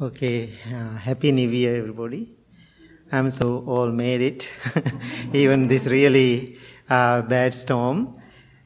[0.00, 2.30] Okay, uh, happy new year, everybody.
[3.10, 4.48] I'm so all made it,
[5.32, 6.56] even this really
[6.88, 8.14] uh, bad storm.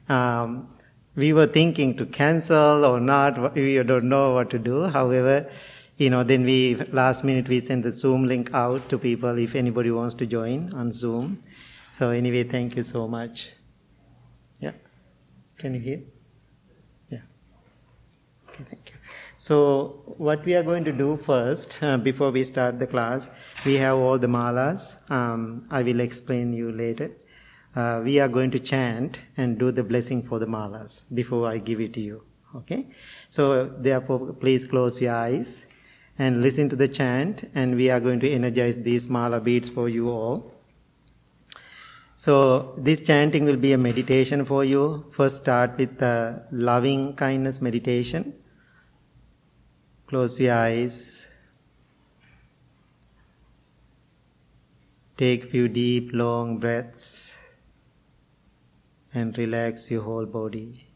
[0.09, 0.67] Um,
[1.15, 3.55] we were thinking to cancel or not.
[3.55, 4.83] We don't know what to do.
[4.83, 5.49] However,
[5.97, 9.55] you know, then we last minute we sent the Zoom link out to people if
[9.55, 11.41] anybody wants to join on Zoom.
[11.89, 13.49] So anyway, thank you so much.
[14.59, 14.73] Yeah,
[15.57, 16.01] can you hear?
[17.09, 17.21] Yeah.
[18.49, 18.97] Okay, thank you.
[19.43, 23.29] So, what we are going to do first, uh, before we start the class,
[23.65, 24.83] we have all the malas.
[25.11, 27.11] Um, I will explain you later.
[27.75, 31.57] Uh, we are going to chant and do the blessing for the malas before I
[31.57, 32.21] give it to you.
[32.55, 32.87] Okay?
[33.29, 35.65] So, therefore, please close your eyes
[36.17, 39.89] and listen to the chant, and we are going to energize these mala beads for
[39.89, 40.53] you all.
[42.15, 45.03] So, this chanting will be a meditation for you.
[45.11, 48.35] First, start with the loving kindness meditation.
[50.07, 51.27] Close your eyes.
[55.17, 57.37] Take few deep long breaths
[59.13, 60.87] and relax your whole body.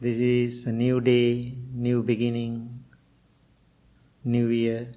[0.00, 2.84] This is a new day, new beginning,
[4.24, 4.92] new year.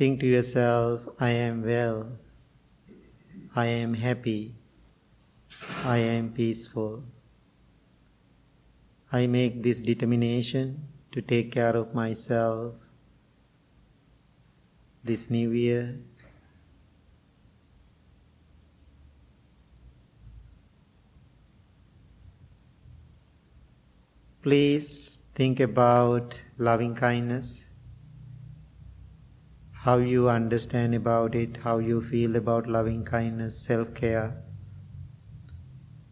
[0.00, 2.08] Think to yourself, I am well,
[3.54, 4.54] I am happy,
[5.84, 7.04] I am peaceful.
[9.12, 12.76] I make this determination to take care of myself
[15.04, 16.00] this new year.
[24.40, 27.66] Please think about loving kindness
[29.84, 34.36] how you understand about it, how you feel about loving kindness, self care.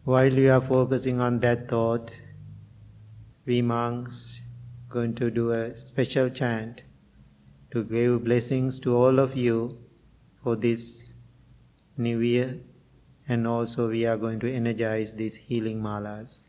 [0.05, 2.15] While you are focusing on that thought,
[3.45, 4.41] we monks
[4.89, 6.83] going to do a special chant
[7.71, 9.77] to give blessings to all of you
[10.43, 11.13] for this
[11.95, 12.57] new year
[13.27, 16.48] and also we are going to energize these healing malas.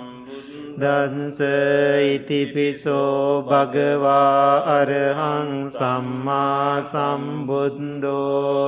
[0.81, 1.39] දන්ස
[2.07, 8.65] ඉතිපිසෝ භගවා අරහං සම්මා සම්බුද්දෝ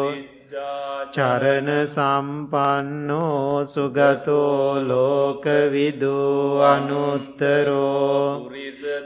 [1.11, 6.17] චරණ සම්පන්නෝ සුගතෝ ලෝකවිදු
[6.65, 8.49] අනුත්තරෝ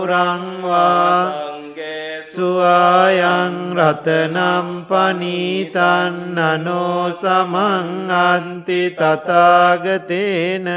[2.26, 10.68] සුවායං රතනම් පනීතන් අනෝ සමං අන්ති තතාගතේන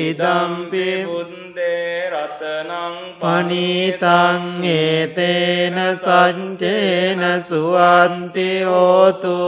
[0.00, 9.38] ඉදම්පි බුන්දේ රතනං පනීතං ඒතේන සංචේන සුවන්ති හෝතු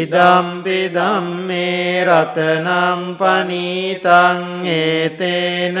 [0.00, 4.42] ඉදම්පි දම්මේ රතනම් පනීතං
[4.74, 5.78] ඒතේන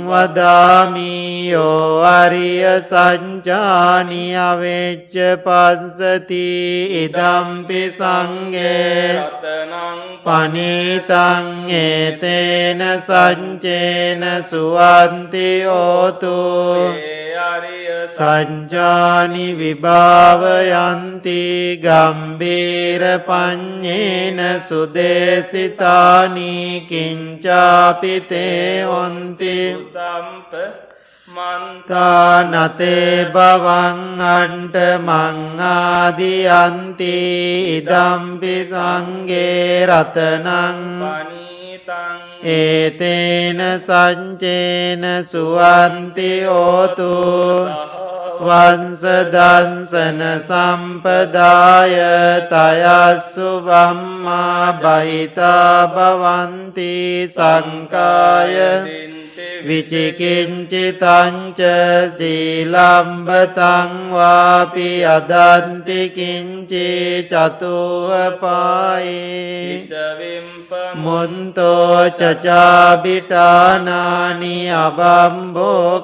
[0.07, 5.15] වදාමියෝ අරිය සංචානි අවෙච්ච
[5.45, 6.49] පස්සති
[7.03, 9.05] ඉදම්පි සංගේ
[10.25, 11.47] පනීතං
[11.77, 15.49] ඒතේන සංචේන සුවන්ති
[18.09, 28.85] සංජානි විභාවයන්ති ගම්බීර පඤ්ඤේන සුදේසිතානී කිංචාපිතේ
[29.87, 30.53] සම්ප
[31.27, 35.85] මන්තානතේ බවං අන්ට මංආදියන්ති
[37.77, 41.50] ඉදම්පි සංගේ රතනං පනීතං
[42.43, 47.13] ඒතේන සංචේන සුවන්ති ඕතු
[48.41, 51.95] වංසදන්සන සම්පදාය
[52.49, 56.93] තයස්සු වම්මා බහිතා භවන්ති
[57.29, 58.57] සංකාය
[59.63, 61.59] විචිකිංචිතංච
[62.13, 66.87] සීලම්බතං වාපි අදන්තිකිංචි
[67.31, 69.01] චතුවපායේ
[70.95, 73.35] මුන්තෝ චචාබිටානානි
[74.77, 76.01] අබම්බෝකාතුන්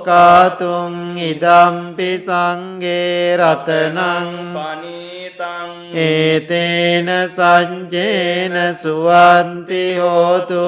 [1.24, 10.66] ඉදම්පි සංගේ රතනං පනීතං ඒතේන සංජේන සුවන්ති හෝතු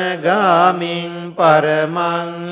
[1.37, 2.47] පරමංහිතාය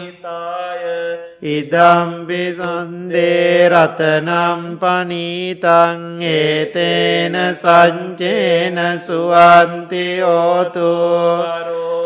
[1.46, 10.94] ඉදම්පි සන්දේ රතනම් පනීතං ඒතේන සංචේන සුවන්තියෝතු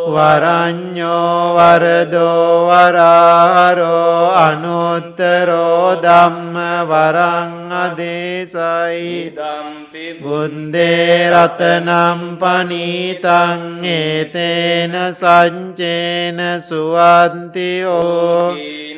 [0.08, 6.58] වරඤ්ඤෝ වරදෝ වරාරෝ අනුත්තරෝ ධම්ම
[6.92, 18.44] වරං අදේසයි දම්පි බුද්දේ රතනම් පනීතං ඒතේන සංචේන සුවන්තියෝ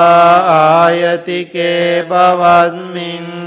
[0.86, 3.44] आयति के भवस्मिन्।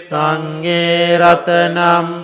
[0.00, 1.78] සංගේරතනම්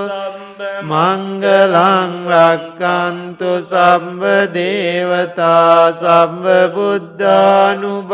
[0.84, 4.22] මංගලං රක්කන්තු සම්බ
[4.52, 6.44] දේවතා සම්බ
[6.76, 8.04] බුද්ධානුභාවේන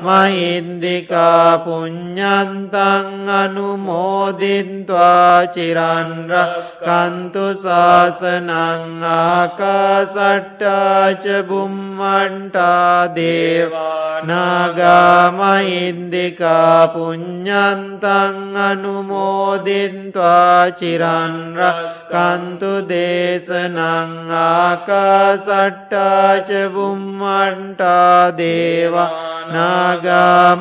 [0.02, 6.32] මහින්දිකා පුඤ්ඥන්තං අනුමෝදින්ත්වා චිරන්ර
[6.80, 8.50] කන්තු ශාසනං
[9.26, 21.60] ආකාසට්ටාච බුම්මන්ටා දේවානාගා මහින්දිකා පුඤ්ඥන්තං අනුමෝදින්ත්වා චිරන්ර
[22.12, 23.78] කන්තු දේශනං
[24.40, 29.10] ආකාසට්ටාච බුම්මන්ටා දේවා
[29.54, 30.56] නාගාමහින්දිකා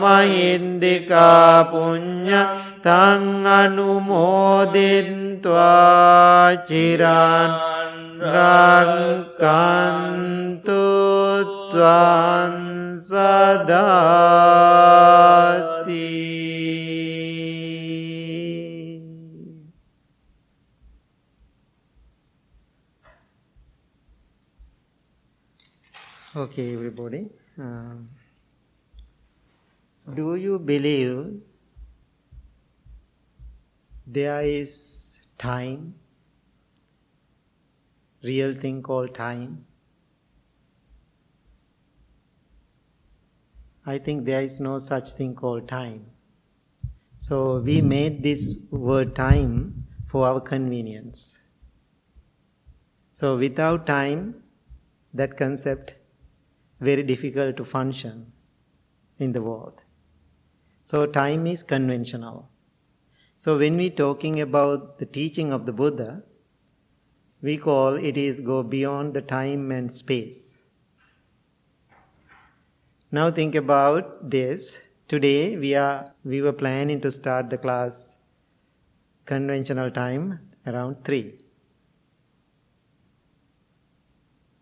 [1.72, 2.42] පුඤ්ඥ
[2.84, 4.66] තං අනුමෝදින්ත්වා
[6.68, 7.52] චිරන්
[8.34, 9.62] रङ्कन्तु
[11.72, 12.66] त्वां
[26.36, 27.30] Okay, everybody.
[27.58, 28.08] Um,
[30.14, 31.42] do you believe
[34.06, 35.96] there is time?
[38.26, 39.66] Real thing called time?
[43.86, 46.08] I think there is no such thing called time.
[47.20, 51.40] So we made this word time for our convenience.
[53.12, 54.44] So without time,
[55.14, 55.96] that concept
[56.82, 58.32] very difficult to function
[59.20, 59.84] in the world.
[60.84, 62.50] So time is conventional.
[63.38, 66.24] So when we talking about the teaching of the Buddha,
[67.46, 70.58] we call it is go beyond the time and space.
[73.12, 74.80] Now think about this.
[75.08, 78.18] Today we are we were planning to start the class
[79.26, 81.34] conventional time around 3.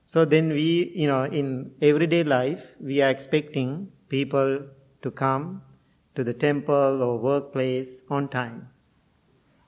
[0.05, 4.59] So then we, you know, in everyday life, we are expecting people
[5.01, 5.61] to come
[6.15, 8.67] to the temple or workplace on time.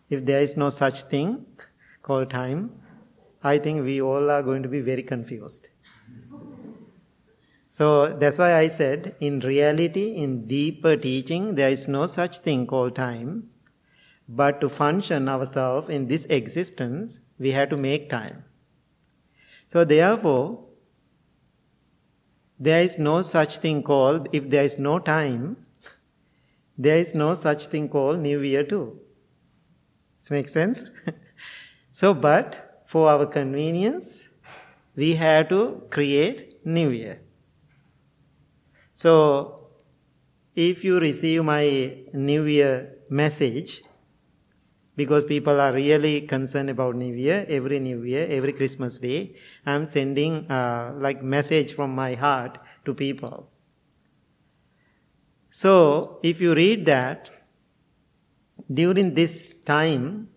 [0.10, 1.46] If there is no such thing
[2.04, 2.70] called time,
[3.46, 5.70] I think we all are going to be very confused.
[7.70, 12.66] So that's why I said, in reality, in deeper teaching, there is no such thing
[12.66, 13.50] called time.
[14.28, 18.44] But to function ourselves in this existence, we have to make time.
[19.68, 20.66] So therefore,
[22.60, 25.58] there is no such thing called, if there is no time,
[26.78, 29.00] there is no such thing called New Year too.
[30.22, 30.90] Does make sense?
[31.92, 32.65] so, but
[32.96, 34.30] for our convenience,
[34.96, 37.20] we have to create New Year.
[38.94, 39.68] So,
[40.56, 43.82] if you receive my New Year message,
[44.96, 49.36] because people are really concerned about New Year, every New Year, every Christmas Day,
[49.66, 53.52] I'm sending uh, like message from my heart to people.
[55.52, 57.30] So, if you read that,
[58.74, 60.30] during this time,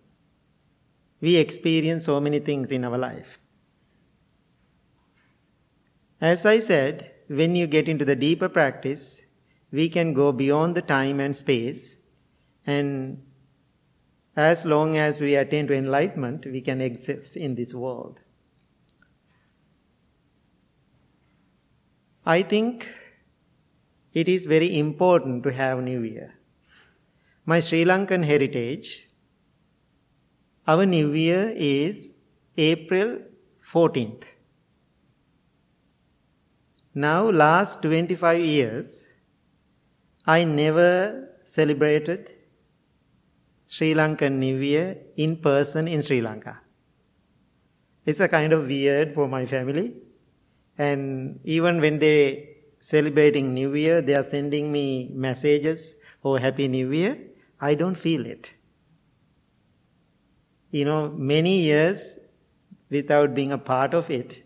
[1.21, 3.39] we experience so many things in our life.
[6.21, 9.23] As I said, when you get into the deeper practice,
[9.71, 11.97] we can go beyond the time and space
[12.65, 13.21] and
[14.35, 18.21] as long as we attain to enlightenment, we can exist in this world.
[22.25, 22.93] I think
[24.13, 26.35] it is very important to have New Year.
[27.45, 29.08] My Sri Lankan heritage,
[30.67, 32.13] our New Year is
[32.57, 33.19] April
[33.71, 34.25] 14th.
[36.93, 39.09] Now, last 25 years,
[40.25, 42.31] I never celebrated
[43.67, 46.59] Sri Lankan New Year in person in Sri Lanka.
[48.05, 49.93] It's a kind of weird for my family.
[50.77, 56.91] And even when they celebrating New Year, they are sending me messages, oh, Happy New
[56.91, 57.17] Year.
[57.61, 58.55] I don't feel it.
[60.71, 62.19] You know, many years
[62.89, 64.43] without being a part of it,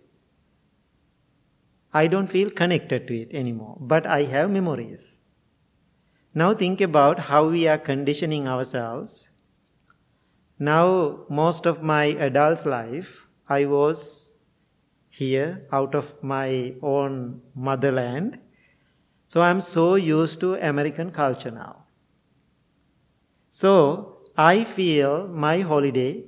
[1.93, 3.77] I don't feel connected to it anymore.
[3.79, 5.17] But I have memories.
[6.33, 9.29] Now think about how we are conditioning ourselves.
[10.57, 14.36] Now, most of my adult life, I was
[15.09, 18.39] here out of my own motherland.
[19.27, 21.86] So I'm so used to American culture now.
[23.49, 26.24] So I feel my holiday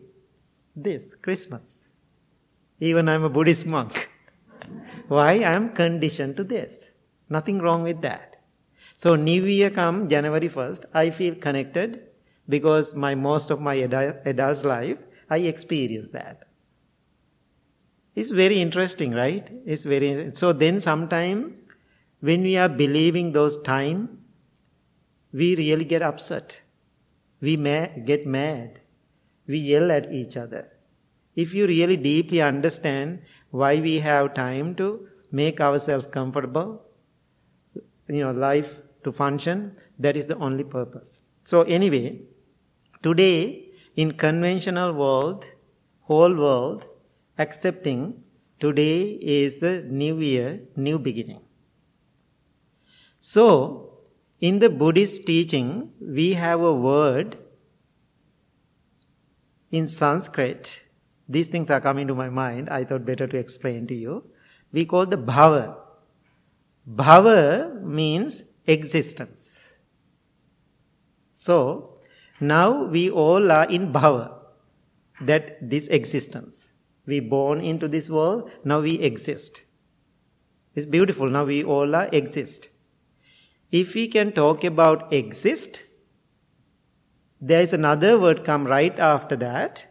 [0.75, 1.87] this Christmas.
[2.79, 4.09] Even I'm a Buddhist monk.
[5.07, 5.43] Why?
[5.43, 6.91] I'm conditioned to this.
[7.29, 8.43] Nothing wrong with that.
[8.95, 12.01] So New Year come January 1st, I feel connected
[12.47, 16.47] because my most of my adult life, I experience that.
[18.15, 19.49] It's very interesting, right?
[19.65, 21.57] It's very so then sometime
[22.21, 24.19] when we are believing those time,
[25.33, 26.61] we really get upset.
[27.41, 28.79] We may get mad.
[29.47, 30.71] We yell at each other.
[31.35, 33.19] If you really deeply understand
[33.51, 36.81] why we have time to make ourselves comfortable,
[38.07, 38.71] you know, life
[39.03, 39.75] to function.
[39.99, 41.19] That is the only purpose.
[41.43, 42.21] So anyway,
[43.03, 45.45] today in conventional world,
[46.01, 46.85] whole world,
[47.37, 48.23] accepting
[48.59, 51.41] today is the new year, new beginning.
[53.19, 53.94] So,
[54.41, 57.37] in the Buddhist teaching, we have a word
[59.71, 60.81] in Sanskrit.
[61.27, 62.69] These things are coming to my mind.
[62.69, 64.29] I thought better to explain to you.
[64.71, 65.77] We call the bhava.
[66.87, 69.67] Bhava means existence.
[71.33, 71.99] So,
[72.39, 74.33] now we all are in bhava,
[75.21, 76.69] that this existence.
[77.05, 79.63] We born into this world, now we exist.
[80.75, 81.29] It's beautiful.
[81.29, 82.69] Now we all are exist.
[83.77, 85.83] If we can talk about exist,
[87.41, 89.85] there is another word come right after that.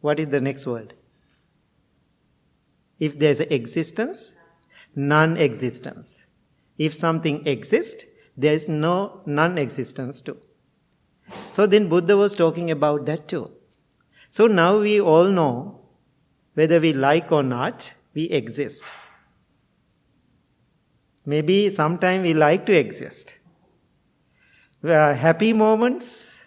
[0.00, 0.94] What is the next word?
[2.98, 4.34] If there's existence,
[4.96, 6.26] non-existence.
[6.76, 8.04] If something exists,
[8.36, 10.38] there is no non-existence too.
[11.52, 13.52] So then Buddha was talking about that too.
[14.30, 15.80] So now we all know
[16.54, 18.84] whether we like or not, we exist.
[21.26, 23.38] Maybe sometime we like to exist.
[24.82, 26.44] Uh, happy moments,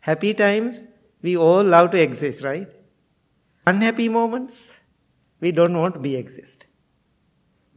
[0.00, 0.82] happy times,
[1.22, 2.68] we all love to exist, right?
[3.66, 4.76] Unhappy moments,
[5.40, 6.66] we don't want to be exist.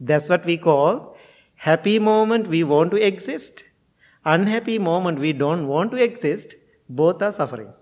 [0.00, 1.16] That's what we call
[1.54, 3.62] happy moment we want to exist.
[4.24, 6.54] Unhappy moment we don't want to exist.
[6.88, 7.72] Both are suffering.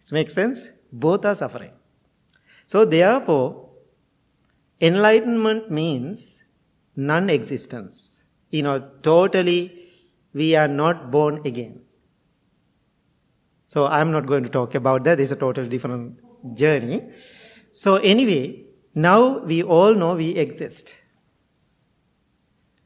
[0.00, 0.68] This makes sense?
[0.92, 1.70] Both are suffering.
[2.66, 3.70] So therefore,
[4.80, 6.41] enlightenment means
[6.96, 8.24] non existence.
[8.50, 9.90] You know, totally,
[10.34, 11.80] we are not born again.
[13.66, 15.18] So I'm not going to talk about that.
[15.18, 16.18] It's a totally different
[16.54, 17.02] journey.
[17.70, 20.94] So anyway, now we all know we exist.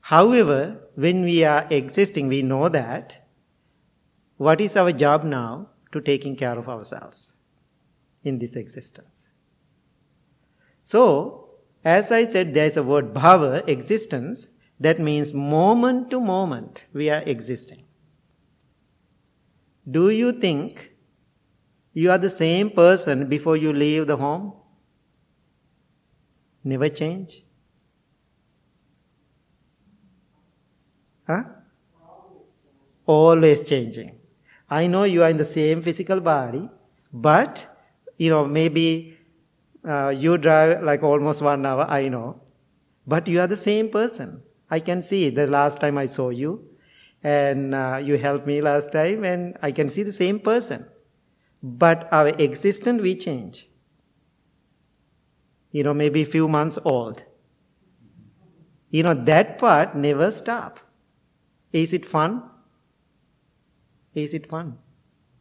[0.00, 3.26] However, when we are existing, we know that
[4.36, 7.32] what is our job now to taking care of ourselves
[8.22, 9.28] in this existence.
[10.84, 11.45] So,
[11.86, 14.48] as I said, there is a word bhava, existence,
[14.80, 17.84] that means moment to moment we are existing.
[19.88, 20.90] Do you think
[21.92, 24.52] you are the same person before you leave the home?
[26.64, 27.44] Never change?
[31.28, 31.44] Huh?
[33.06, 34.18] Always changing.
[34.68, 36.68] I know you are in the same physical body,
[37.12, 37.64] but
[38.18, 39.15] you know maybe
[39.86, 42.42] uh, you drive like almost one hour, I know.
[43.06, 44.42] But you are the same person.
[44.70, 46.64] I can see the last time I saw you,
[47.22, 50.86] and uh, you helped me last time, and I can see the same person.
[51.62, 53.68] But our existence, we change.
[55.70, 57.22] You know, maybe a few months old.
[58.90, 60.80] You know, that part never stop.
[61.72, 62.42] Is it fun?
[64.14, 64.78] Is it fun?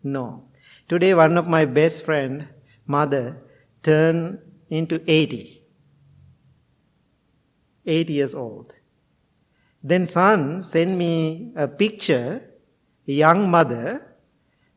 [0.04, 0.50] No.
[0.88, 2.48] Today, one of my best friend,
[2.86, 3.38] mother,
[3.86, 5.62] turn into 80.
[7.86, 8.74] 8 years old.
[9.84, 12.42] Then son sent me a picture,
[13.08, 14.02] a young mother,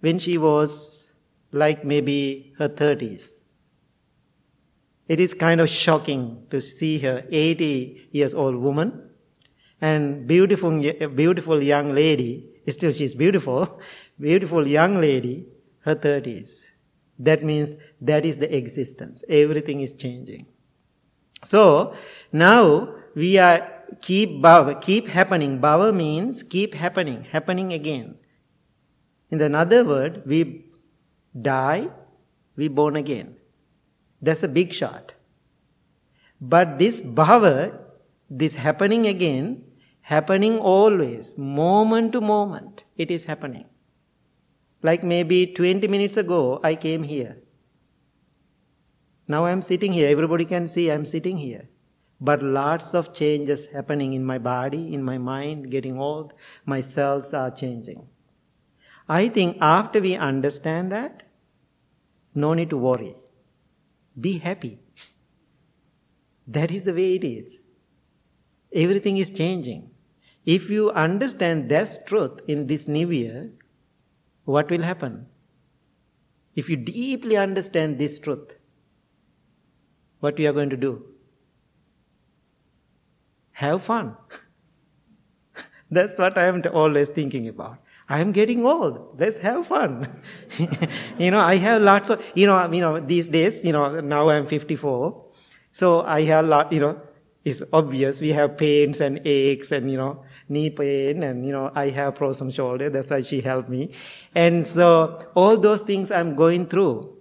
[0.01, 1.15] when she was
[1.53, 3.41] like maybe her 30s.
[5.09, 9.09] It is kind of shocking to see her 80 years old woman
[9.81, 10.71] and beautiful,
[11.15, 13.81] beautiful young lady, still she's beautiful,
[14.21, 15.47] beautiful young lady,
[15.81, 16.68] her 30s.
[17.19, 19.25] That means that is the existence.
[19.29, 20.47] Everything is changing.
[21.45, 21.95] So
[22.33, 23.69] now we are
[24.01, 25.61] keep bhava, keep happening.
[25.61, 28.17] Bhava means keep happening, happening again.
[29.31, 30.65] In another word, we
[31.41, 31.89] die,
[32.57, 33.37] we born again.
[34.23, 35.15] That's a big shot.
[36.41, 37.79] But this bhava,
[38.31, 39.65] this happening again,
[40.01, 43.67] happening always, moment to moment, it is happening.
[44.83, 47.37] Like maybe 20 minutes ago, I came here.
[49.27, 50.09] Now I'm sitting here.
[50.09, 51.69] Everybody can see I'm sitting here.
[52.21, 56.33] But lots of changes happening in my body, in my mind, getting old.
[56.65, 58.07] My cells are changing.
[59.09, 61.23] I think after we understand that,
[62.35, 63.15] no need to worry.
[64.21, 64.79] Be happy.
[66.51, 67.59] That is the way it is.
[68.73, 69.91] Everything is changing.
[70.47, 73.51] If you understand this truth in this new year,
[74.49, 75.27] what will happen?
[76.55, 78.55] If you deeply understand this truth,
[80.21, 81.05] what we are going to do?
[83.53, 84.17] Have fun.
[85.91, 87.79] That's what I am always thinking about.
[88.09, 89.21] I am getting old.
[89.21, 90.09] Let's have fun.
[91.19, 94.31] you know, I have lots of, you know, you know, these days, you know, now
[94.31, 95.27] I'm 54.
[95.73, 97.01] So I have a lot, you know,
[97.45, 101.71] it's obvious we have pains and aches and, you know, knee pain and you know
[101.75, 103.91] i have frozen shoulder that's why she helped me.
[104.35, 107.15] And so all those things i'm going through.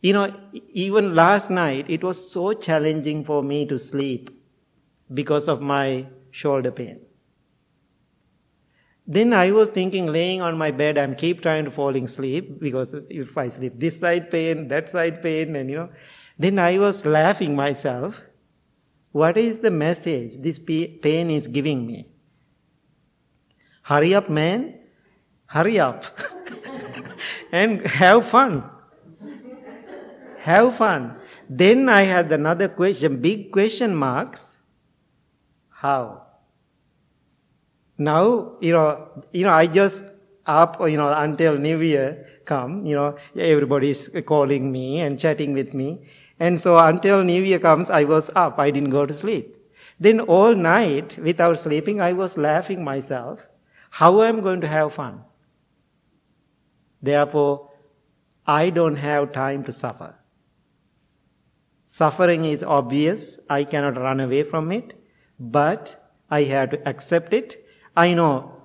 [0.00, 0.34] You know
[0.72, 4.30] even last night it was so challenging for me to sleep
[5.12, 7.00] because of my shoulder pain.
[9.06, 12.94] Then i was thinking laying on my bed i'm keep trying to falling asleep because
[13.10, 15.88] if i sleep this side pain that side pain and you know.
[16.38, 18.22] Then i was laughing myself.
[19.12, 22.13] What is the message this pain is giving me
[23.84, 24.80] Hurry up, man.
[25.46, 26.04] Hurry up.
[27.52, 28.64] and have fun.
[30.38, 31.16] Have fun.
[31.48, 34.58] Then I had another question, big question marks.
[35.68, 36.22] How?
[37.98, 40.04] Now, you know, you know, I just
[40.46, 45.74] up, you know, until New Year come, you know, everybody's calling me and chatting with
[45.74, 46.06] me.
[46.40, 48.58] And so until New Year comes, I was up.
[48.58, 49.58] I didn't go to sleep.
[50.00, 53.46] Then all night, without sleeping, I was laughing myself.
[53.98, 55.22] How am I going to have fun?
[57.00, 57.70] Therefore,
[58.44, 60.16] I don't have time to suffer.
[61.86, 63.38] Suffering is obvious.
[63.48, 64.94] I cannot run away from it,
[65.38, 65.94] but
[66.28, 67.56] I have to accept it.
[67.96, 68.62] I know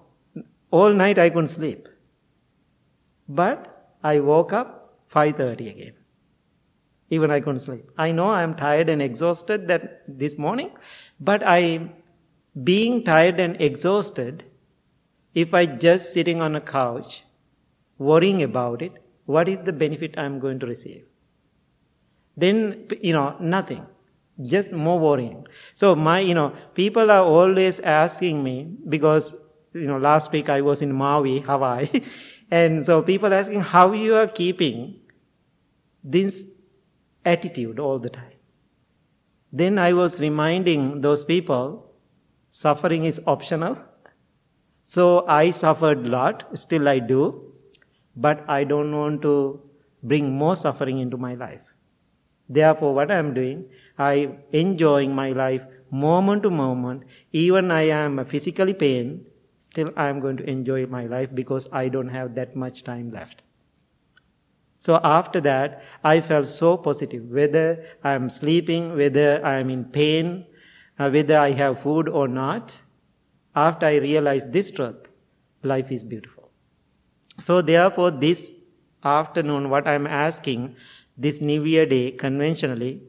[0.72, 1.88] all night I couldn't sleep.
[3.28, 5.96] But I woke up 5:30 again.
[7.12, 7.88] Even I couldn't sleep.
[8.00, 10.72] I know I am tired and exhausted that this morning,
[11.20, 11.92] but I,
[12.64, 14.46] being tired and exhausted,
[15.34, 17.24] if I just sitting on a couch,
[17.98, 18.94] worrying about it,
[19.26, 21.06] what is the benefit I'm going to receive?
[22.36, 23.86] Then, you know, nothing.
[24.42, 25.46] Just more worrying.
[25.74, 29.36] So my, you know, people are always asking me because,
[29.74, 31.90] you know, last week I was in Maui, Hawaii,
[32.50, 34.96] and so people asking how you are keeping
[36.04, 36.46] this
[37.26, 38.32] attitude all the time.
[39.52, 41.92] Then I was reminding those people
[42.50, 43.78] suffering is optional.
[44.90, 47.54] So I suffered a lot, still I do,
[48.16, 49.62] but I don't want to
[50.02, 51.62] bring more suffering into my life.
[52.50, 53.66] Therefore, what I am doing,
[54.00, 57.04] I enjoying my life moment to moment.
[57.34, 59.28] Even I am physically pain,
[59.60, 63.12] still I am going to enjoy my life because I don't have that much time
[63.12, 63.44] left.
[64.80, 67.30] So after that, I felt so positive.
[67.30, 70.48] Whether I am sleeping, whether I am in pain,
[70.98, 72.82] uh, whether I have food or not,
[73.56, 75.08] after I realize this truth,
[75.64, 76.52] life is beautiful.
[77.40, 78.54] So therefore, this
[79.04, 80.76] afternoon, what I am asking,
[81.18, 83.02] this New Year day, conventionally,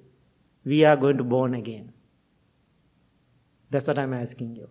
[0.65, 1.93] we are going to born again.
[3.71, 4.69] That's what I'm asking you.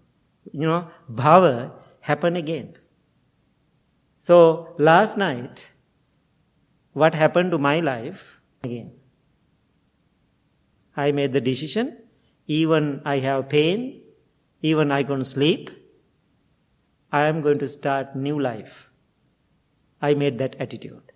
[0.51, 2.75] You know, bhava happen again.
[4.19, 5.69] So last night,
[6.93, 8.91] what happened to my life again.
[10.95, 11.97] I made the decision,
[12.47, 14.01] even I have pain,
[14.61, 15.69] even I can't sleep,
[17.11, 18.89] I am going to start new life.
[20.01, 21.11] I made that attitude.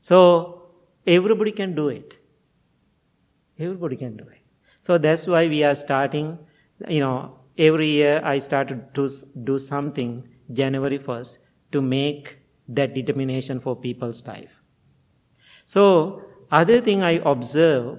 [0.00, 0.70] So
[1.06, 2.18] everybody can do it.
[3.58, 4.42] Everybody can do it.
[4.80, 6.38] So that's why we are starting,
[6.88, 9.08] you know, every year I started to
[9.44, 11.38] do something January 1st
[11.72, 14.62] to make that determination for people's life.
[15.64, 17.98] So, other thing I observe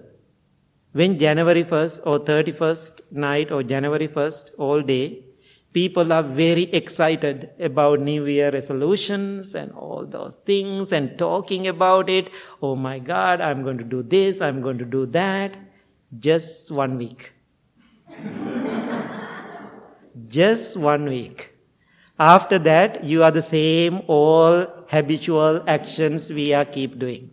[0.91, 5.23] when January 1st or 31st night or January 1st all day,
[5.71, 12.09] people are very excited about New Year resolutions and all those things and talking about
[12.09, 12.31] it.
[12.61, 15.57] Oh my God, I'm going to do this, I'm going to do that.
[16.17, 17.33] Just one week.
[20.27, 21.55] Just one week.
[22.17, 27.31] After that, you are the same all habitual actions we are keep doing.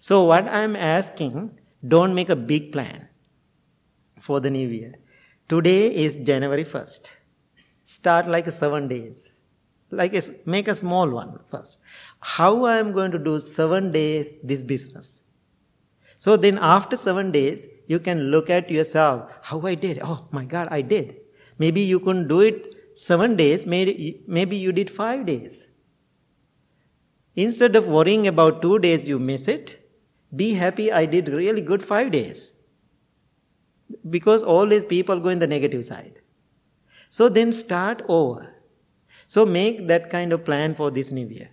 [0.00, 3.08] So what I'm asking, don't make a big plan
[4.20, 4.94] for the new year.
[5.48, 7.10] Today is January 1st.
[7.84, 9.34] Start like seven days.
[9.90, 11.78] Like a, make a small one first.
[12.20, 15.22] How I am going to do seven days this business.
[16.18, 20.00] So then after seven days, you can look at yourself, how I did.
[20.02, 21.16] Oh my God, I did.
[21.58, 25.66] Maybe you couldn't do it seven days, maybe, maybe you did five days.
[27.34, 29.79] Instead of worrying about two days you miss it,
[30.34, 32.54] be happy I did really good five days.
[34.08, 36.20] Because always people go in the negative side.
[37.08, 38.54] So then start over.
[39.26, 41.50] So make that kind of plan for this new year.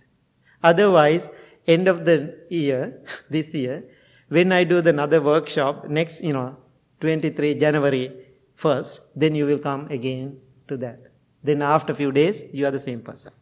[0.62, 1.30] Otherwise,
[1.66, 3.84] end of the year, this year,
[4.28, 6.56] when I do the another workshop next, you know,
[7.00, 8.12] 23 January
[8.56, 10.38] 1st, then you will come again
[10.68, 11.00] to that.
[11.42, 13.32] Then after few days, you are the same person.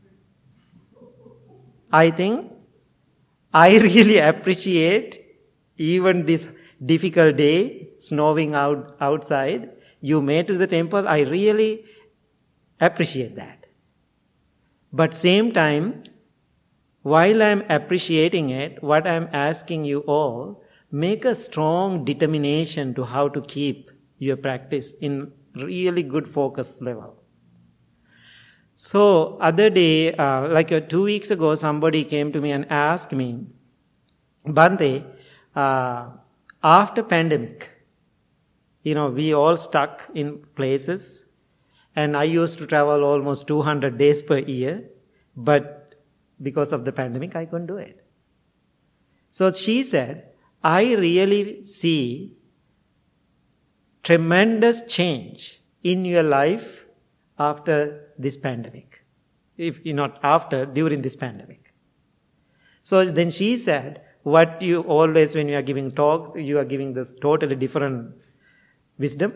[1.91, 2.53] I think
[3.53, 5.26] I really appreciate
[5.77, 6.49] even this
[6.85, 9.71] difficult day, snowing out outside.
[10.01, 11.09] You made to the temple.
[11.09, 11.85] I really
[12.81, 13.67] appreciate that.
[14.93, 16.03] But same time,
[17.03, 23.29] while I'm appreciating it, what I'm asking you all, make a strong determination to how
[23.29, 27.23] to keep your practice in really good focus level.
[28.75, 33.13] So other day, uh, like uh, two weeks ago, somebody came to me and asked
[33.13, 33.47] me,
[34.47, 35.05] Bhante,
[35.57, 36.11] uh,
[36.63, 37.71] after pandemic,
[38.83, 41.27] you know, we all stuck in places,
[41.97, 44.85] and I used to travel almost 200 days per year,
[45.37, 45.95] but
[46.43, 48.05] because of the pandemic, I couldn't do it.
[49.31, 50.29] So she said,
[50.63, 52.37] I really see
[54.03, 56.85] tremendous change in your life
[57.39, 59.05] after this pandemic?
[59.57, 61.73] If not after, during this pandemic.
[62.83, 66.93] So then she said, what you always, when you are giving talk, you are giving
[66.93, 68.13] this totally different
[68.99, 69.33] wisdom.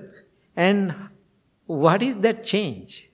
[0.56, 0.92] And
[1.66, 3.08] what is that change?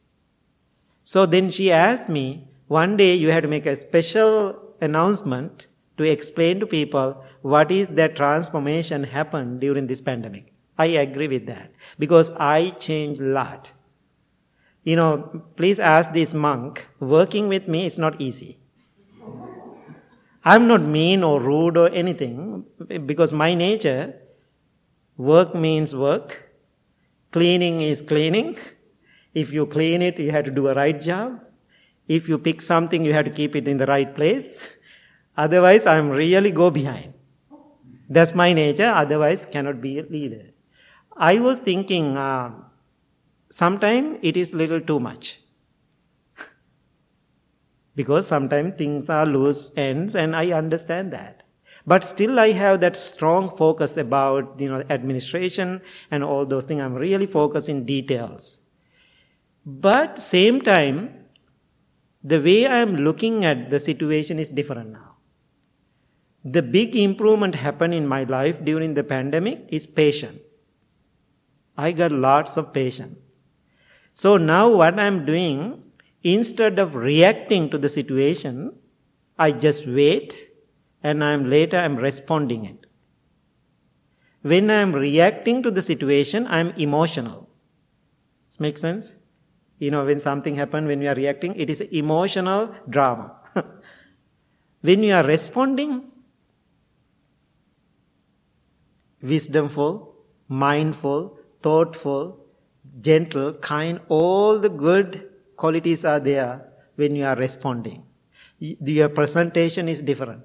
[1.02, 5.66] So then she asked me, one day you had to make a special announcement
[5.98, 10.54] to explain to people what is that transformation happened during this pandemic.
[10.78, 13.70] I agree with that because I changed a lot.
[14.82, 18.60] You know, please ask this monk, working with me is not easy.
[20.50, 22.64] I'm not mean or rude or anything
[23.04, 24.14] because my nature,
[25.16, 26.52] work means work,
[27.32, 28.56] cleaning is cleaning.
[29.34, 31.40] If you clean it, you have to do a right job.
[32.06, 34.60] If you pick something, you have to keep it in the right place.
[35.36, 37.12] Otherwise, I'm really go behind.
[38.08, 38.92] That's my nature.
[38.94, 40.44] Otherwise, cannot be a leader.
[41.16, 42.52] I was thinking, uh,
[43.50, 45.40] sometimes it is little too much.
[47.96, 51.42] Because sometimes things are loose ends and I understand that.
[51.86, 55.80] But still I have that strong focus about, you know, administration
[56.10, 56.82] and all those things.
[56.82, 58.60] I'm really focused in details.
[59.64, 61.26] But same time,
[62.22, 65.16] the way I'm looking at the situation is different now.
[66.44, 70.38] The big improvement happened in my life during the pandemic is patience.
[71.76, 73.18] I got lots of patience.
[74.12, 75.82] So now what I'm doing,
[76.26, 78.72] instead of reacting to the situation,
[79.38, 80.48] I just wait
[81.02, 82.86] and I'm later I'm responding it.
[84.42, 87.48] When I'm reacting to the situation, I'm emotional.
[88.48, 89.14] This makes sense?
[89.78, 93.32] You know, when something happens, when we are reacting, it is emotional drama.
[94.80, 96.10] when you are responding,
[99.22, 100.14] wisdomful,
[100.48, 102.44] mindful, thoughtful,
[103.00, 106.62] gentle, kind, all the good qualities are there
[106.96, 108.04] when you are responding.
[108.58, 110.42] Your presentation is different.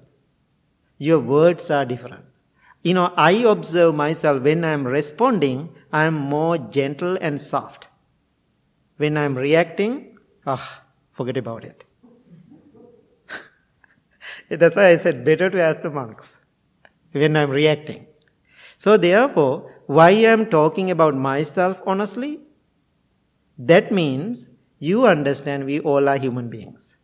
[0.98, 2.24] Your words are different.
[2.82, 7.88] You know, I observe myself when I am responding, I am more gentle and soft.
[8.96, 11.84] When I am reacting, ah, forget about it.
[14.48, 16.38] That's why I said better to ask the monks
[17.12, 18.06] when I am reacting.
[18.76, 22.40] So therefore, why I am talking about myself honestly?
[23.58, 24.48] That means
[24.88, 26.96] you understand we all are human beings.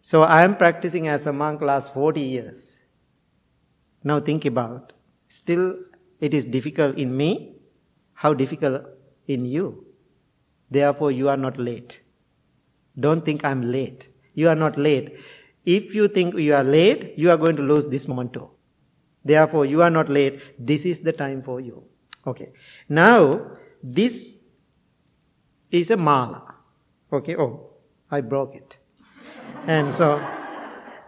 [0.00, 2.80] So I am practicing as a monk last 40 years.
[4.02, 4.94] Now think about,
[5.28, 5.76] still
[6.18, 7.56] it is difficult in me,
[8.14, 8.86] how difficult
[9.26, 9.84] in you.
[10.70, 12.00] Therefore you are not late.
[12.98, 14.08] Don't think I'm late.
[14.32, 15.20] You are not late.
[15.66, 18.48] If you think you are late, you are going to lose this momentum.
[19.22, 20.40] Therefore, you are not late.
[20.58, 21.84] This is the time for you.
[22.26, 22.52] Okay.
[22.88, 24.36] Now, this
[25.70, 26.54] is a mala.
[27.12, 27.36] Okay.
[27.36, 27.70] Oh,
[28.10, 28.76] I broke it.
[29.66, 30.20] and so,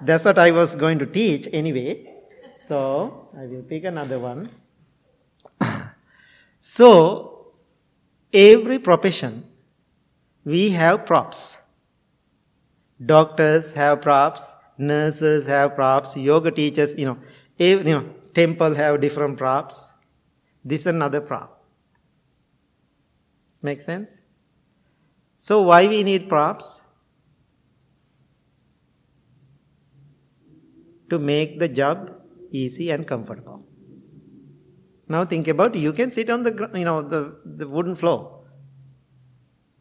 [0.03, 2.07] that's what I was going to teach anyway.
[2.69, 4.49] So, I will pick another one.
[6.61, 7.53] so,
[8.33, 9.45] every profession,
[10.45, 11.59] we have props.
[13.05, 17.19] Doctors have props, nurses have props, yoga teachers, you know,
[17.59, 19.93] you know, temple have different props.
[20.65, 21.65] This is another prop.
[23.63, 24.21] Make sense?
[25.41, 26.83] So why we need props?
[31.09, 32.13] To make the job
[32.53, 33.65] easy and comfortable.
[35.09, 38.45] Now think about you can sit on the you know the, the wooden floor.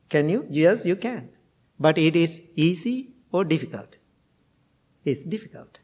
[0.09, 0.47] Can you?
[0.49, 1.29] Yes, you can.
[1.79, 3.97] But it is easy or difficult?
[5.05, 5.79] It's difficult.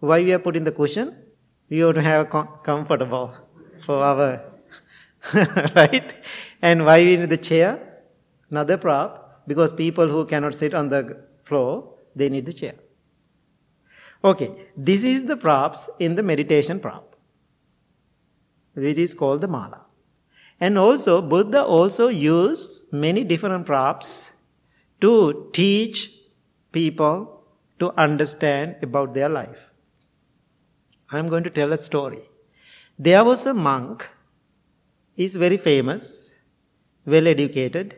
[0.00, 1.16] Why we are putting the cushion?
[1.70, 3.32] we want to have com- comfortable
[3.86, 4.42] for our
[5.76, 6.14] right
[6.60, 7.70] and why we need the chair
[8.50, 9.19] another prop
[9.50, 11.02] because people who cannot sit on the
[11.50, 11.70] floor
[12.14, 12.74] they need the chair.
[14.30, 14.50] Okay
[14.90, 17.06] this is the props in the meditation prop.
[18.76, 19.80] It is called the mala.
[20.60, 24.32] And also buddha also used many different props
[25.00, 25.12] to
[25.52, 26.10] teach
[26.72, 27.18] people
[27.80, 29.70] to understand about their life.
[31.10, 32.22] I'm going to tell a story.
[32.98, 34.06] There was a monk,
[35.14, 36.34] he's very famous,
[37.06, 37.96] well educated,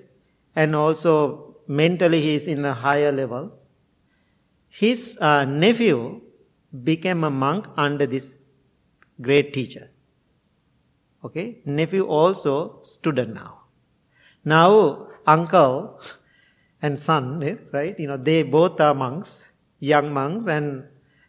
[0.54, 3.52] and also mentally he is in a higher level.
[4.68, 6.20] His uh, nephew
[6.82, 8.38] became a monk under this
[9.20, 9.90] great teacher.
[11.24, 13.60] Okay, nephew also student now.
[14.44, 16.00] Now, uncle
[16.80, 17.98] and son, right?
[17.98, 19.48] You know, they both are monks,
[19.78, 20.84] young monks and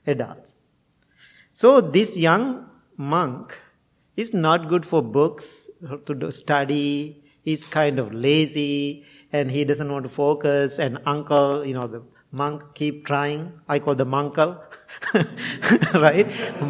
[0.07, 0.55] adults.
[1.51, 2.67] So this young
[2.97, 3.59] monk
[4.17, 5.69] is not good for books,
[6.05, 7.23] to study.
[7.41, 10.79] He's kind of lazy and he doesn't want to focus.
[10.79, 13.51] And uncle, you know, the monk keep trying.
[13.67, 14.59] I call the monkle,
[15.93, 16.27] right?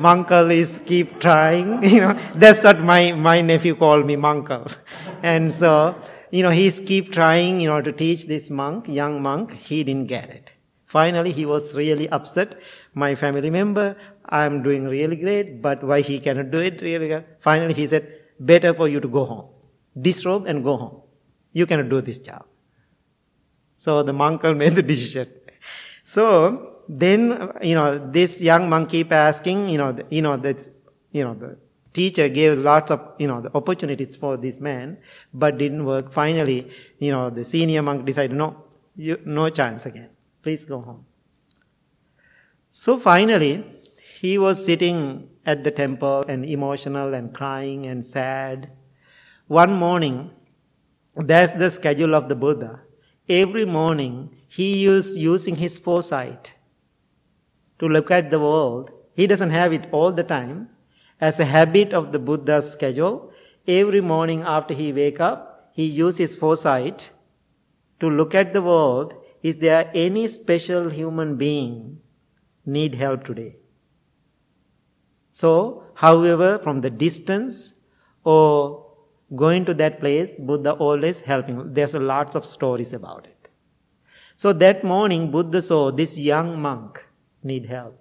[0.07, 1.83] Monkle is keep trying.
[1.93, 4.75] You know, that's what my, my nephew called me, monkle.
[5.23, 5.95] And so,
[6.31, 9.53] you know, he's keep trying, you know, to teach this monk, young monk.
[9.53, 10.51] He didn't get it.
[10.85, 12.59] Finally, he was really upset.
[12.93, 13.95] My family member,
[14.25, 17.07] I'm doing really great, but why he cannot do it really?
[17.07, 17.25] good?
[17.39, 19.45] Finally, he said, better for you to go home.
[19.99, 21.01] Disrobe and go home.
[21.53, 22.45] You cannot do this job.
[23.83, 25.27] So the monk made the decision.
[26.05, 26.23] So
[26.87, 30.69] then, you know, this young monk keep asking, you know, you know, that's,
[31.11, 31.57] you know, the
[31.91, 34.97] teacher gave lots of, you know, the opportunities for this man,
[35.33, 36.13] but didn't work.
[36.13, 38.55] Finally, you know, the senior monk decided, no,
[38.95, 40.11] you, no chance again.
[40.41, 41.05] Please go home.
[42.69, 43.65] So finally,
[43.97, 48.71] he was sitting at the temple and emotional and crying and sad.
[49.47, 50.31] One morning,
[51.17, 52.82] that's the schedule of the Buddha.
[53.29, 56.55] Every morning, he is using his foresight
[57.79, 58.91] to look at the world.
[59.15, 60.69] He doesn't have it all the time.
[61.21, 63.31] As a habit of the Buddha's schedule,
[63.67, 67.11] every morning after he wake up, he uses foresight
[67.99, 71.99] to look at the world is there any special human being
[72.65, 73.57] need help today?
[75.31, 77.73] So, however, from the distance
[78.23, 78.82] or
[79.35, 81.73] going to that place, Buddha always helping.
[81.73, 83.49] There's lots of stories about it.
[84.35, 87.05] So that morning, Buddha saw this young monk
[87.43, 87.99] need help.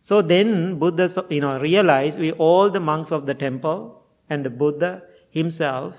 [0.00, 4.50] So then Buddha, you know, realized we all the monks of the temple and the
[4.50, 5.96] Buddha himself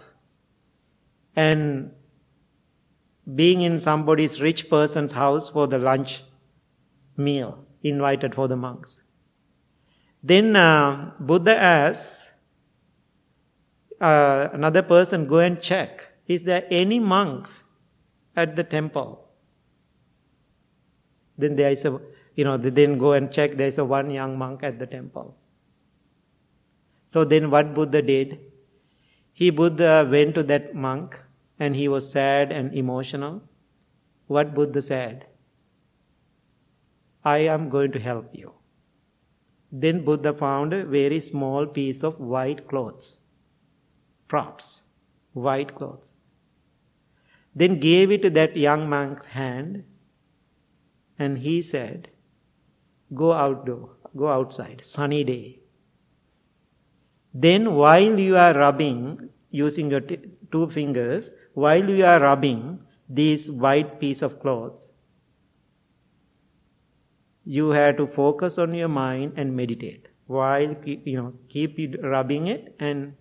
[1.35, 1.91] and
[3.35, 6.23] being in somebody's rich person's house for the lunch
[7.15, 9.01] meal invited for the monks.
[10.23, 12.30] Then uh, Buddha asked
[14.01, 16.07] uh, another person, go and check.
[16.27, 17.63] Is there any monks
[18.35, 19.27] at the temple?
[21.37, 21.99] Then there is a,
[22.35, 23.57] you know, they then go and check.
[23.57, 25.37] There is a one young monk at the temple.
[27.05, 28.39] So then what Buddha did?
[29.33, 31.19] He Buddha went to that monk
[31.59, 33.41] and he was sad and emotional.
[34.27, 35.25] What Buddha said?
[37.23, 38.53] I am going to help you.
[39.71, 43.20] Then Buddha found a very small piece of white clothes,
[44.31, 44.83] props,
[45.33, 46.11] white clothes.
[47.53, 49.83] Then gave it to that young monk's hand,
[51.19, 52.07] and he said,
[53.13, 55.59] Go outdoor, go outside, sunny day.
[57.33, 60.19] Then while you are rubbing using your t-
[60.51, 62.79] two fingers, while you are rubbing
[63.09, 64.89] this white piece of cloth,
[67.43, 72.75] you have to focus on your mind and meditate while you know keep rubbing it
[72.79, 73.13] and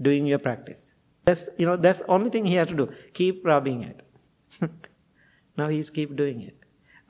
[0.00, 0.94] doing your practice.
[1.24, 2.92] That's you know that's only thing he has to do.
[3.12, 4.02] Keep rubbing it.
[5.56, 6.56] now he's keep doing it.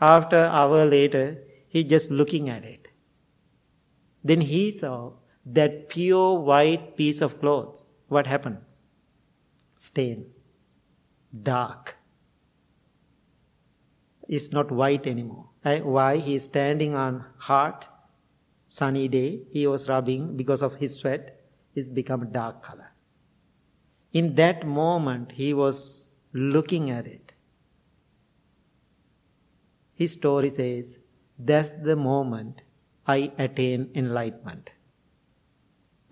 [0.01, 1.39] After hour later,
[1.69, 2.89] he just looking at it.
[4.25, 5.13] Then he saw
[5.47, 7.83] that pure white piece of cloth.
[8.09, 8.59] What happened?
[9.77, 10.27] Stain
[11.43, 11.97] dark.
[14.29, 15.47] It's not white anymore.
[15.65, 16.19] Eh, why?
[16.19, 17.89] He is standing on hot,
[18.69, 19.43] sunny day.
[19.51, 21.40] He was rubbing because of his sweat.
[21.75, 22.91] It's become dark color.
[24.13, 27.33] In that moment, he was looking at it.
[29.95, 30.99] His story says,
[31.39, 32.65] that's the moment
[33.07, 34.73] I attain enlightenment.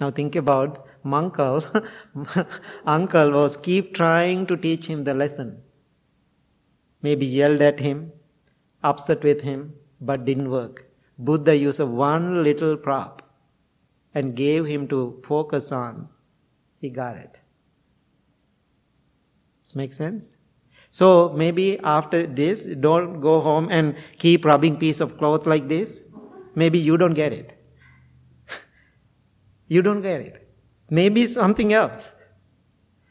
[0.01, 1.65] Now think about uncle.
[2.87, 5.61] uncle was keep trying to teach him the lesson.
[7.03, 8.13] Maybe yelled at him,
[8.83, 10.87] upset with him, but didn't work.
[11.19, 13.18] Buddha used one little prop
[14.15, 16.09] and gave him to focus on.
[16.79, 17.41] He got it.
[19.65, 20.37] Does make sense?
[20.91, 26.03] So maybe after this, don't go home and keep rubbing piece of cloth like this.
[26.55, 27.55] Maybe you don't get it.
[29.69, 30.49] You don't get it.
[30.89, 32.15] Maybe something else.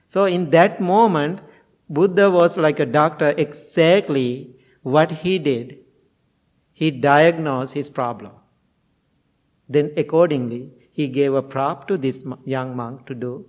[0.07, 1.41] So in that moment,
[1.89, 5.77] Buddha was like a doctor exactly what he did.
[6.73, 8.31] He diagnosed his problem.
[9.69, 13.45] Then accordingly, he gave a prop to this young monk to do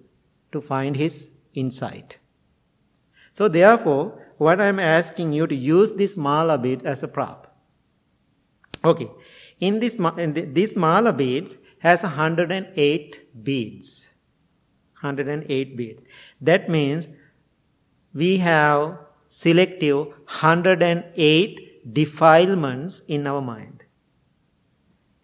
[0.53, 2.19] to find his insight.
[3.33, 4.03] So therefore,
[4.37, 7.57] what I'm asking you to use this mala bead as a prop.
[8.85, 9.11] Okay.
[9.61, 14.13] In this, in this mala beads, has 108 beads.
[15.01, 16.05] 108 beads.
[16.43, 17.09] That means
[18.13, 18.99] we have
[19.31, 20.09] selective
[20.43, 23.85] 108 defilements in our mind.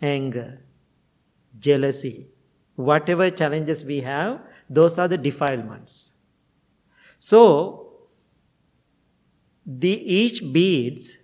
[0.01, 0.64] Anger,
[1.69, 2.27] jealousy,
[2.77, 6.13] whatever challenges we have, those are the defilements.
[7.19, 7.85] So,
[9.67, 11.17] the each beads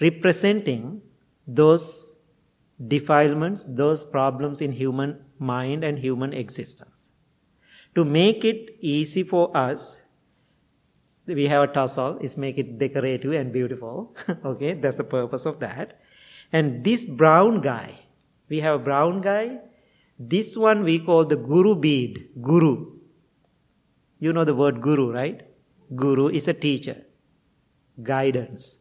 [0.00, 1.00] representing
[1.46, 2.16] those
[2.86, 7.10] defilements, those problems in human mind and human existence.
[7.94, 10.04] To make it easy for us,
[11.26, 14.16] we have a tassel, is make it decorative and beautiful.
[14.44, 16.00] okay, that's the purpose of that.
[16.52, 17.98] And this brown guy,
[18.48, 19.58] we have a brown guy.
[20.18, 22.92] This one we call the guru bead, guru.
[24.18, 25.42] You know the word guru, right?
[25.94, 26.96] Guru is a teacher,
[28.02, 28.78] guidance.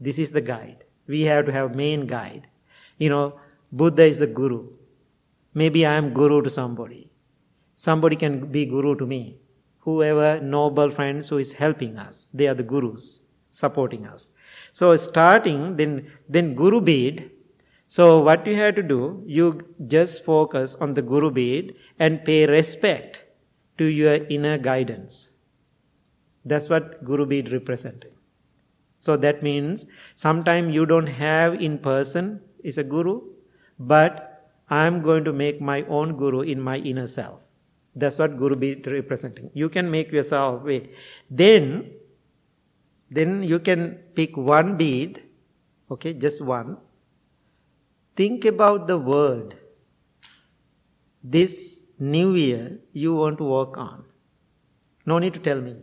[0.00, 0.84] This is the guide.
[1.06, 2.48] We have to have main guide.
[2.98, 3.40] You know,
[3.70, 4.68] Buddha is the guru.
[5.54, 7.10] Maybe I am guru to somebody.
[7.74, 9.38] Somebody can be guru to me.
[9.80, 14.30] Whoever noble friends who is helping us, they are the gurus supporting us.
[14.72, 17.30] So starting, then then guru bead.
[17.92, 22.46] So what you have to do, you just focus on the guru bead and pay
[22.46, 23.22] respect
[23.76, 25.32] to your inner guidance.
[26.46, 28.12] That's what guru bead representing.
[29.00, 29.84] So that means
[30.14, 33.20] sometimes you don't have in person is a guru,
[33.78, 37.40] but I am going to make my own guru in my inner self.
[37.94, 39.50] That's what guru be representing.
[39.52, 40.88] You can make yourself way.
[41.30, 41.90] Then,
[43.10, 45.22] then you can pick one bead,
[45.90, 46.78] okay, just one.
[48.16, 49.56] Think about the word.
[51.22, 54.04] This new year you want to work on.
[55.06, 55.76] No need to tell me.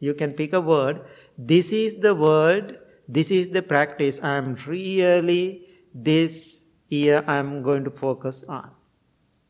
[0.00, 1.02] You can pick a word.
[1.38, 2.78] This is the word,
[3.08, 8.70] this is the practice I am really this year I am going to focus on.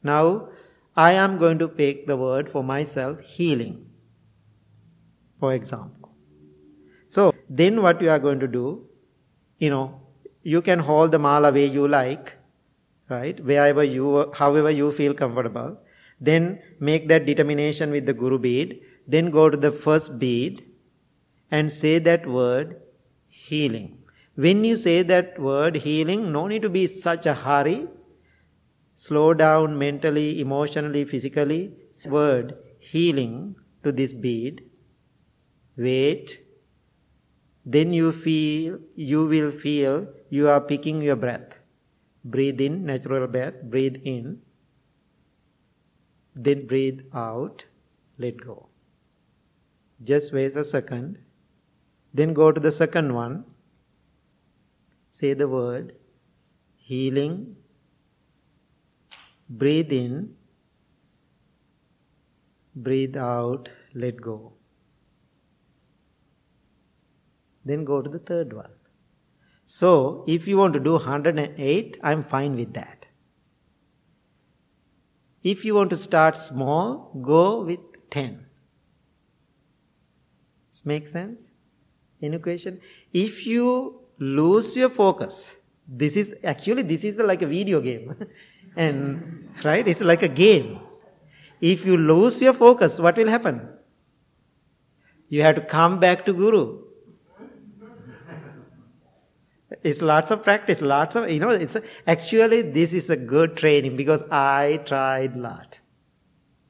[0.02, 0.48] Now,
[0.94, 3.86] I am going to pick the word for myself healing,
[5.40, 6.10] for example.
[7.08, 8.86] So, then what you are going to do,
[9.58, 10.00] you know,
[10.44, 12.36] you can hold the mala way you like,
[13.08, 13.42] right?
[13.44, 15.78] Wherever you, however you feel comfortable.
[16.20, 18.80] Then make that determination with the guru bead.
[19.08, 20.64] Then go to the first bead
[21.50, 22.76] and say that word
[23.26, 23.98] healing.
[24.36, 27.88] When you say that word healing, no need to be such a hurry.
[28.96, 31.72] Slow down mentally, emotionally, physically.
[32.06, 34.62] Word healing to this bead.
[35.76, 36.40] Wait.
[37.64, 41.58] Then you feel, you will feel you are picking your breath.
[42.24, 43.62] Breathe in, natural breath.
[43.62, 44.40] Breathe in.
[46.34, 47.66] Then breathe out.
[48.18, 48.68] Let go.
[50.02, 51.18] Just wait a second.
[52.12, 53.44] Then go to the second one
[55.14, 55.92] say the word
[56.90, 57.34] healing.
[59.62, 60.14] Breathe in,
[62.86, 64.38] breathe out, let go.
[67.64, 68.73] Then go to the third one.
[69.66, 73.06] So, if you want to do 108, I'm fine with that.
[75.42, 78.46] If you want to start small, go with 10.
[80.70, 81.48] This makes sense?
[82.22, 82.80] Any question?
[83.12, 85.56] If you lose your focus.
[85.86, 88.14] This is actually this is like a video game.
[88.76, 89.86] and right?
[89.86, 90.80] It's like a game.
[91.60, 93.68] If you lose your focus, what will happen?
[95.28, 96.83] You have to come back to Guru.
[99.84, 101.50] It's lots of practice, lots of you know.
[101.50, 105.80] It's a, actually this is a good training because I tried lot.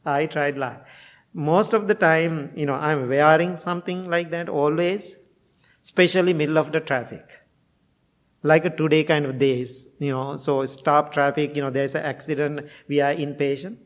[0.04, 0.84] I tried lot.
[1.32, 5.16] Most of the time, you know, I'm wearing something like that always
[5.84, 7.40] especially middle of the traffic
[8.42, 12.04] like a today kind of days you know so stop traffic you know there's an
[12.12, 13.78] accident we are impatient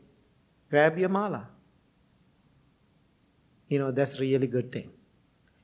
[0.69, 1.47] grab your mala
[3.67, 4.89] you know that's really good thing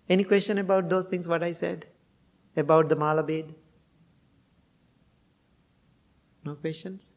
[0.10, 1.86] any question about those things what i said
[2.58, 3.54] about the mala bead
[6.46, 7.12] no questions?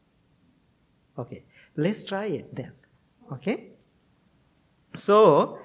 [1.17, 1.43] Okay.
[1.75, 2.71] Let's try it then.
[3.31, 3.67] Okay?
[4.95, 5.59] So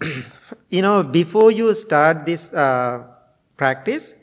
[0.70, 3.04] you know, before you start this uh,
[3.56, 4.14] practice,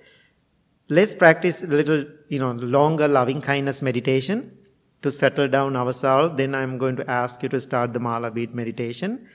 [0.89, 4.57] let's practice a little, you know, longer loving kindness meditation
[5.01, 6.35] to settle down ourselves.
[6.37, 9.27] Then I'm going to ask you to start the Mala bead meditation,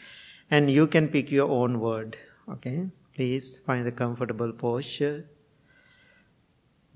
[0.51, 2.17] and you can pick your own word.
[2.49, 5.29] Okay, please find the comfortable posture.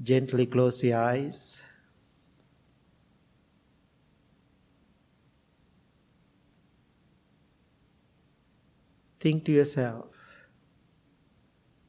[0.03, 1.67] Gently close your eyes.
[9.19, 10.07] Think to yourself,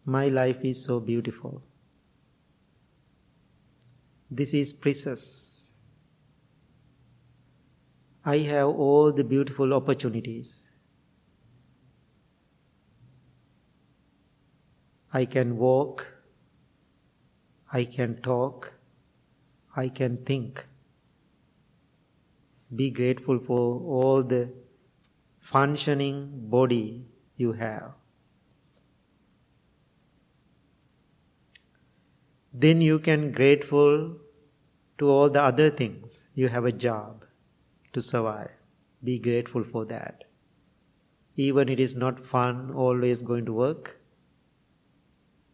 [0.05, 1.61] my life is so beautiful.
[4.31, 5.73] This is precious.
[8.25, 10.66] I have all the beautiful opportunities.
[15.17, 16.05] I can walk,
[17.73, 18.73] I can talk,
[19.75, 20.63] I can think.
[22.75, 23.61] Be grateful for
[23.97, 24.41] all the
[25.39, 26.19] functioning
[26.55, 27.05] body
[27.35, 27.93] you have.
[32.53, 34.17] Then you can grateful
[34.99, 36.27] to all the other things.
[36.35, 37.25] You have a job
[37.93, 38.51] to survive.
[39.03, 40.25] Be grateful for that.
[41.35, 43.97] Even it is not fun always going to work,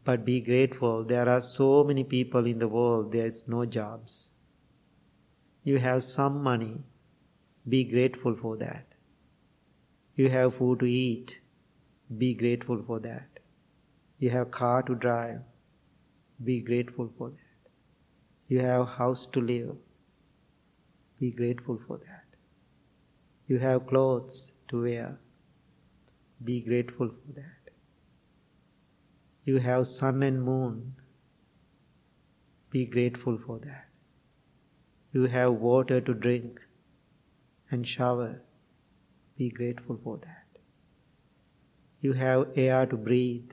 [0.03, 1.03] but be grateful.
[1.03, 4.31] There are so many people in the world, there is no jobs.
[5.63, 6.83] You have some money.
[7.69, 8.85] Be grateful for that.
[10.15, 11.39] You have food to eat.
[12.17, 13.39] Be grateful for that.
[14.19, 15.39] You have car to drive.
[16.43, 17.71] Be grateful for that.
[18.49, 19.75] You have house to live.
[21.19, 22.25] Be grateful for that.
[23.47, 25.17] You have clothes to wear.
[26.43, 27.52] Be grateful for that.
[29.45, 30.95] You have sun and moon.
[32.69, 33.87] Be grateful for that.
[35.11, 36.61] You have water to drink
[37.69, 38.41] and shower.
[39.37, 40.61] Be grateful for that.
[41.99, 43.51] You have air to breathe.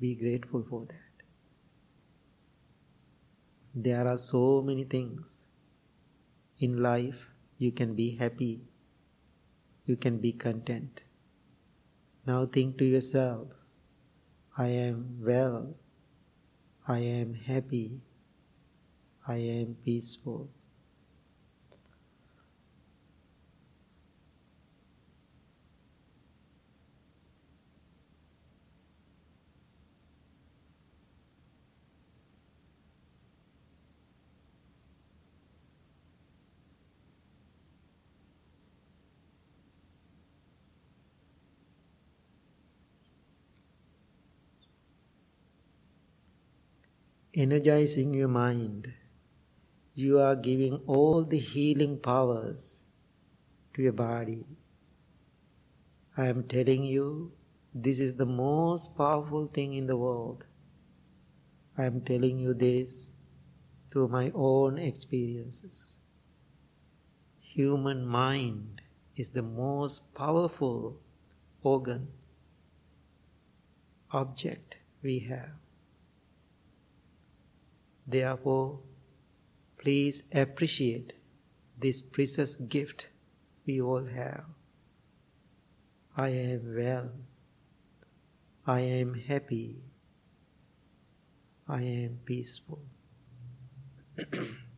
[0.00, 0.96] Be grateful for that.
[3.74, 5.46] There are so many things
[6.58, 8.62] in life you can be happy,
[9.86, 11.04] you can be content.
[12.26, 13.59] Now think to yourself
[14.60, 15.74] I am well,
[16.86, 18.02] I am happy,
[19.26, 20.50] I am peaceful.
[47.40, 48.92] Energizing your mind,
[49.94, 52.82] you are giving all the healing powers
[53.72, 54.44] to your body.
[56.18, 57.32] I am telling you,
[57.74, 60.44] this is the most powerful thing in the world.
[61.78, 63.14] I am telling you this
[63.90, 66.00] through my own experiences.
[67.38, 68.82] Human mind
[69.16, 71.00] is the most powerful
[71.62, 72.08] organ,
[74.12, 75.69] object we have.
[78.10, 78.80] Therefore,
[79.78, 81.14] please appreciate
[81.78, 83.08] this precious gift
[83.64, 84.46] we all have.
[86.16, 87.10] I am well.
[88.66, 89.82] I am happy.
[91.68, 92.82] I am peaceful.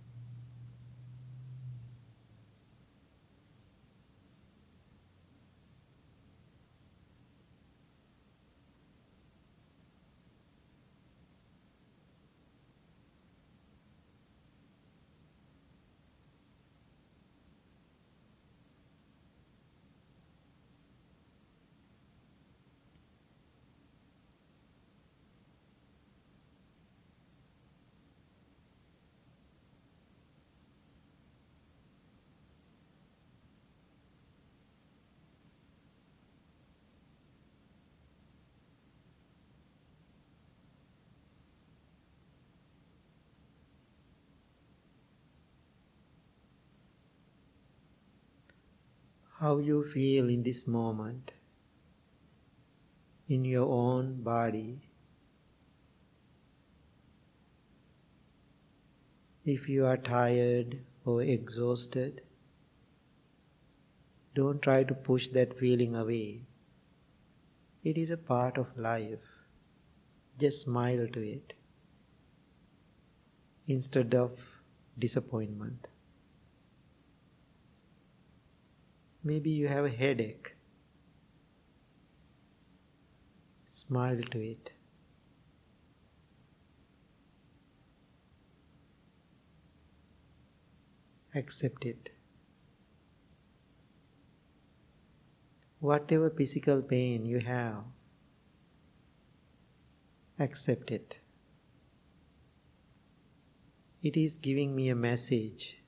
[49.43, 51.33] how you feel in this moment
[53.29, 54.81] in your own body.
[59.45, 62.21] If you are tired or exhausted,
[64.37, 66.43] don't try to push that feeling away.
[67.83, 69.33] It is a part of life.
[70.39, 71.55] Just smile to it
[73.67, 74.39] instead of
[74.97, 75.89] disappointment.
[79.25, 80.57] Maybe you have a headache.
[83.67, 84.73] Smile to it.
[91.35, 92.11] Accept it.
[95.79, 97.85] Whatever physical pain you have,
[100.39, 101.19] accept it.
[104.03, 105.82] It is giving me a message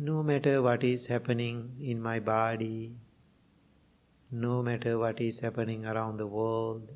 [0.00, 2.94] no matter what is happening in my body,
[4.30, 6.92] no matter what is happening around the world,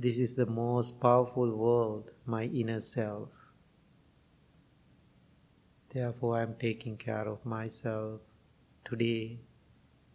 [0.00, 3.28] this is the most powerful world, my inner self.
[5.94, 8.20] Therefore, I am taking care of myself
[8.84, 9.38] today,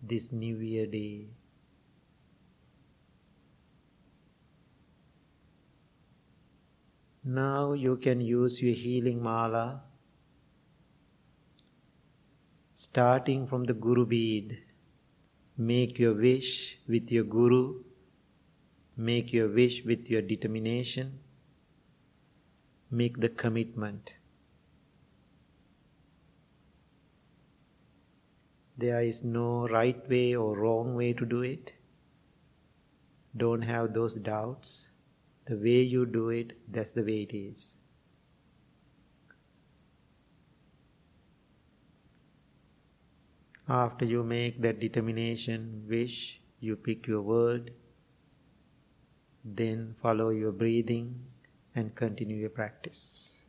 [0.03, 1.27] this New Year day.
[7.23, 9.83] Now you can use your healing mala
[12.81, 14.59] starting from the Guru bead.
[15.55, 17.83] Make your wish with your Guru,
[18.97, 21.19] make your wish with your determination,
[22.89, 24.15] make the commitment.
[28.79, 31.73] There is no right way or wrong way to do it.
[33.37, 34.89] Don't have those doubts.
[35.45, 37.77] The way you do it, that's the way it is.
[43.71, 47.71] After you make that determination, wish, you pick your word,
[49.45, 51.15] then follow your breathing
[51.73, 53.40] and continue your practice.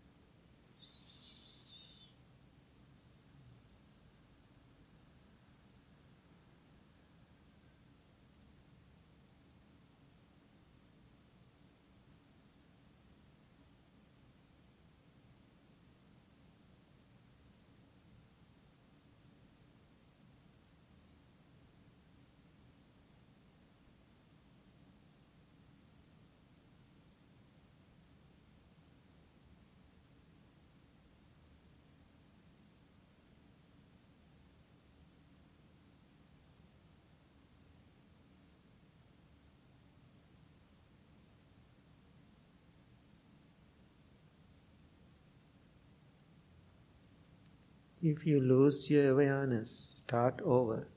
[48.02, 50.88] If you lose your awareness, start over.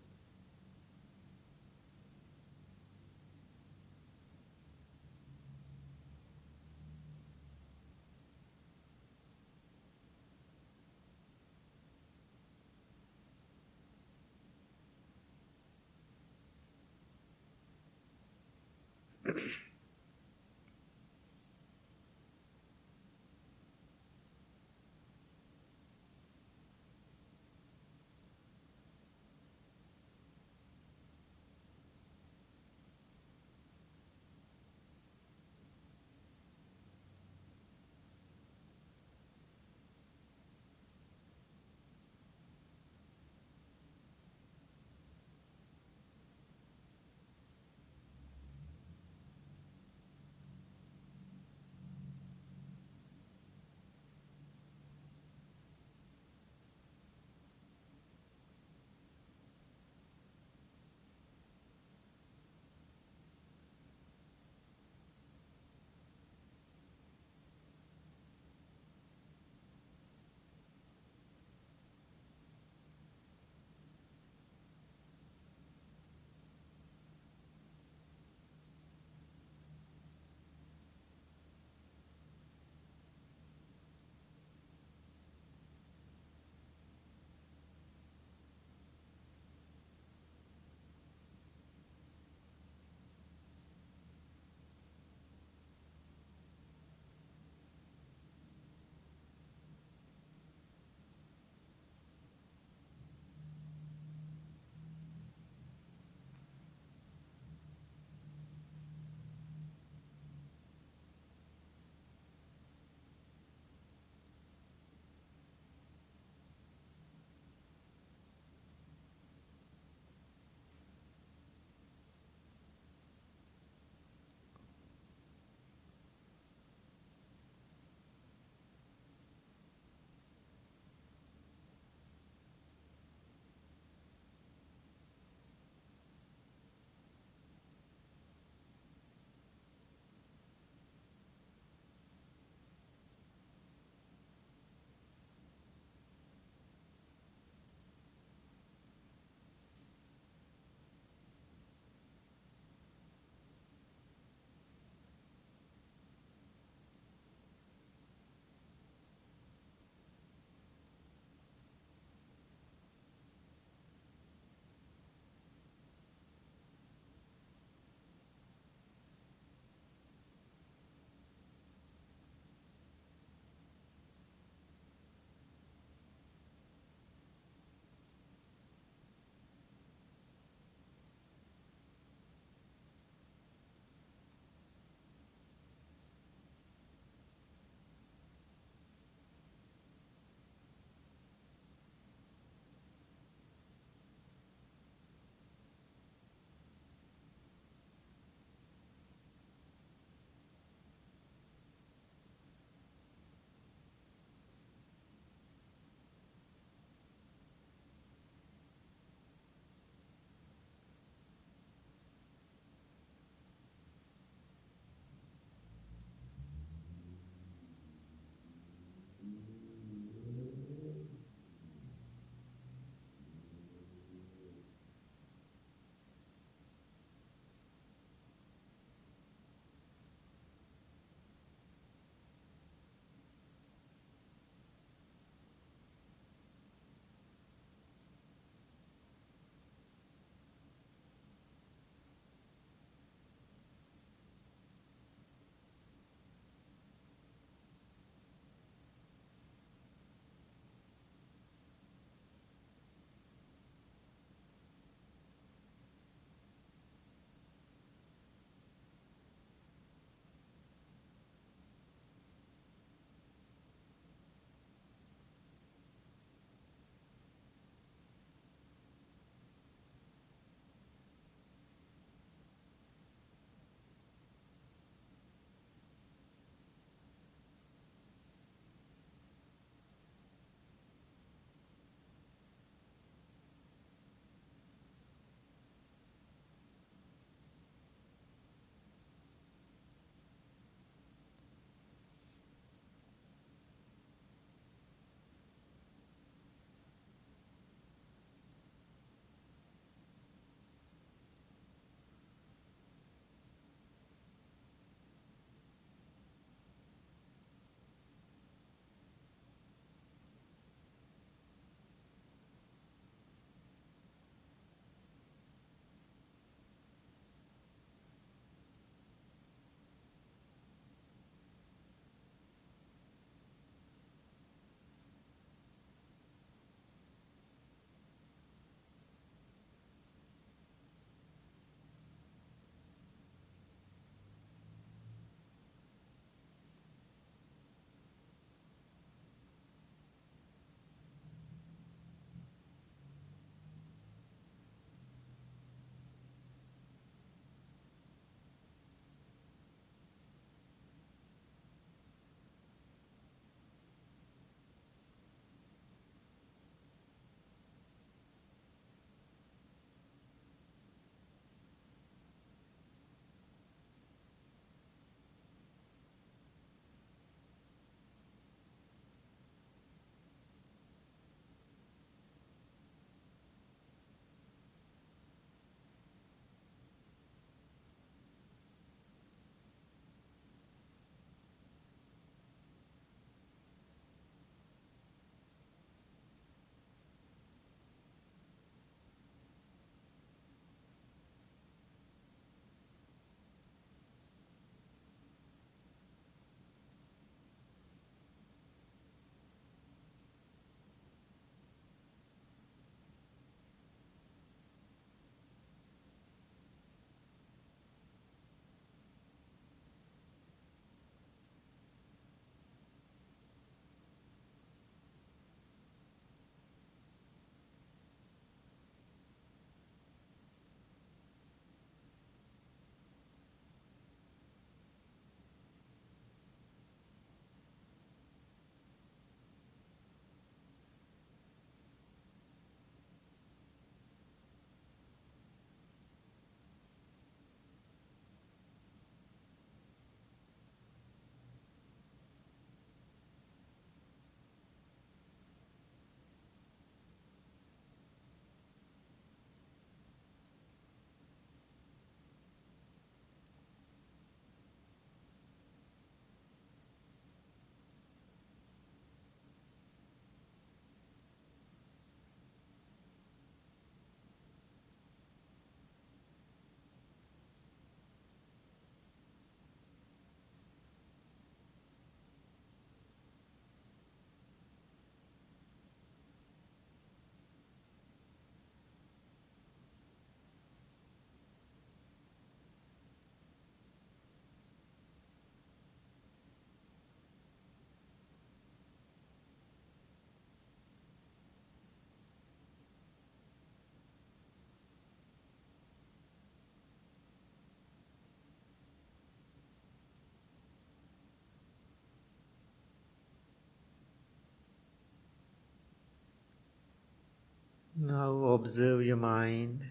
[508.56, 509.84] Observe your mind,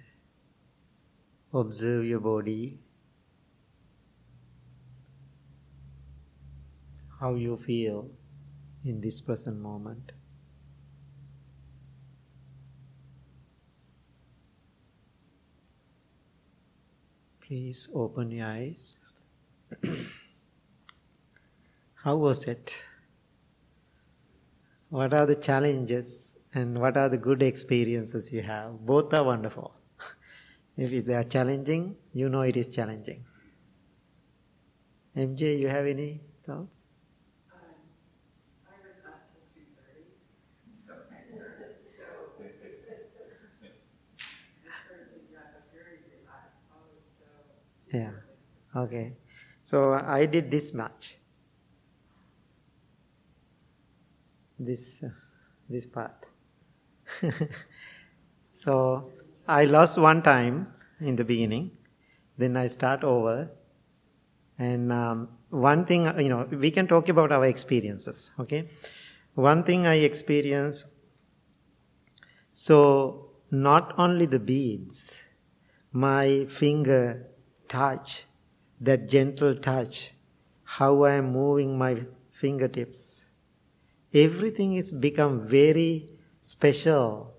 [1.53, 2.79] observe your body,
[7.21, 8.09] how you feel
[8.85, 10.13] in this present moment.
[17.47, 18.97] Please open your eyes.
[22.05, 22.83] How was it?
[24.95, 28.79] What are the challenges and what are the good experiences you have?
[28.87, 29.75] Both are wonderful.
[30.77, 33.25] if they are challenging, you know it is challenging.
[35.17, 36.79] MJ, you have any thoughts?
[47.93, 48.13] Yeah.
[48.77, 49.17] Okay.
[49.63, 51.17] So I did this much.
[54.65, 55.11] This uh,
[55.69, 56.31] this part.
[58.53, 59.11] so
[59.47, 61.71] I lost one time in the beginning.
[62.39, 63.51] Then I start over.
[64.59, 68.31] And um, one thing, you know, we can talk about our experiences.
[68.39, 68.69] Okay.
[69.35, 70.87] One thing I experience,
[72.53, 75.23] So not only the beads,
[75.93, 77.27] my finger
[77.69, 78.25] touch,
[78.81, 80.13] that gentle touch,
[80.65, 83.24] how I am moving my fingertips.
[84.15, 86.09] Everything is become very
[86.41, 87.35] special.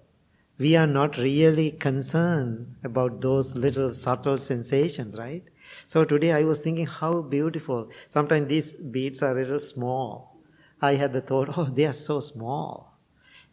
[0.58, 5.44] We are not really concerned about those little subtle sensations, right?
[5.88, 7.90] So today I was thinking how beautiful.
[8.10, 10.38] Sometimes these beads are little small.
[10.82, 13.00] I had the thought, oh, they are so small.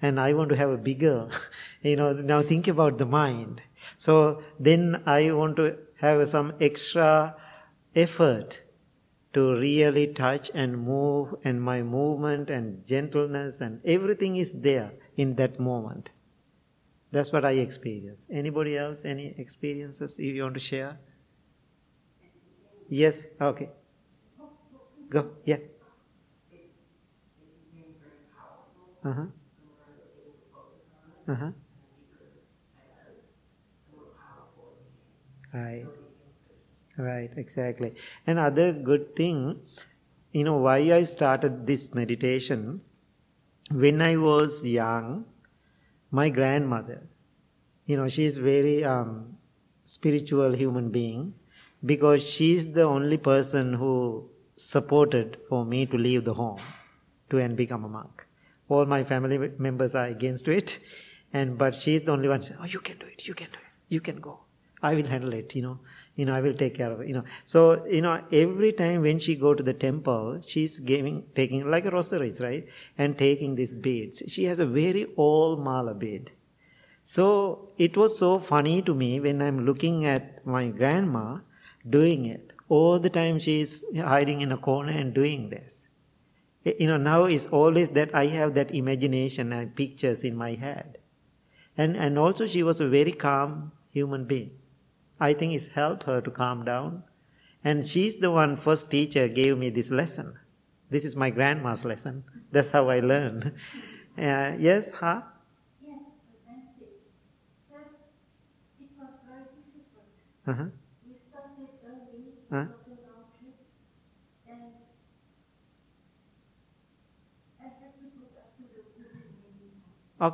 [0.00, 1.28] And I want to have a bigger,
[1.82, 3.62] you know, now think about the mind.
[3.98, 7.36] So then I want to have some extra
[7.94, 8.60] effort
[9.32, 15.36] to really touch and move, and my movement and gentleness and everything is there in
[15.36, 16.10] that moment.
[17.12, 18.26] That's what I experience.
[18.30, 19.04] Anybody else?
[19.04, 20.98] Any experiences you want to share?
[22.88, 23.26] Yes?
[23.40, 23.70] Okay.
[25.08, 25.30] Go.
[25.44, 25.58] Yeah.
[29.04, 29.26] Uh huh.
[31.28, 31.50] Uh huh.
[35.52, 36.01] Right.
[37.02, 37.94] Right, exactly.
[38.26, 39.60] Another good thing,
[40.32, 42.80] you know, why I started this meditation,
[43.70, 45.24] when I was young,
[46.10, 47.02] my grandmother,
[47.86, 49.36] you know, she is very um,
[49.86, 51.34] spiritual human being
[51.84, 56.60] because she is the only person who supported for me to leave the home
[57.30, 58.26] to and become a monk.
[58.68, 60.78] All my family members are against it,
[61.32, 62.42] and but she is the only one.
[62.60, 63.26] "Oh, you can do it.
[63.26, 63.72] You can do it.
[63.88, 64.40] You can go."
[64.82, 65.80] I will handle it, you know.
[66.14, 67.24] You know, I will take care of it, you know.
[67.46, 71.86] So, you know, every time when she go to the temple, she's giving, taking like
[71.86, 72.66] a rosaries, right?
[72.98, 74.22] And taking these beads.
[74.28, 76.32] She has a very old mala bead.
[77.02, 81.38] So it was so funny to me when I'm looking at my grandma
[81.88, 82.52] doing it.
[82.68, 85.88] All the time she's hiding in a corner and doing this.
[86.64, 90.54] Eh, you know, now it's always that I have that imagination and pictures in my
[90.54, 90.98] head.
[91.76, 94.52] And, and also she was a very calm human being.
[95.22, 97.04] I think it's helped her to calm down.
[97.64, 100.34] And she's the one first teacher gave me this lesson.
[100.90, 102.24] This is my grandma's lesson.
[102.50, 103.52] That's how I learned.
[104.18, 105.22] Uh, yes, huh?
[105.80, 106.04] Yes,
[107.70, 107.96] First,
[108.78, 110.04] it was very difficult.
[110.46, 110.68] Uh-huh.
[111.08, 112.66] We started early, Huh?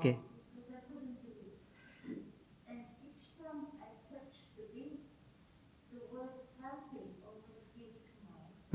[0.04, 0.27] it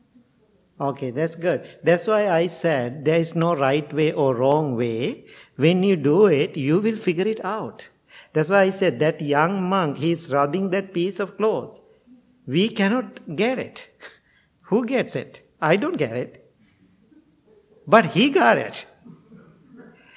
[0.00, 0.80] asleep.
[0.80, 1.66] Okay, that's good.
[1.82, 5.24] That's why I said there is no right way or wrong way.
[5.56, 7.88] When you do it, you will figure it out.
[8.32, 11.80] That's why I said that young monk, he's rubbing that piece of cloth.
[12.46, 13.88] We cannot get it.
[14.62, 15.42] Who gets it?
[15.60, 16.52] I don't get it.
[17.86, 18.86] But he got it.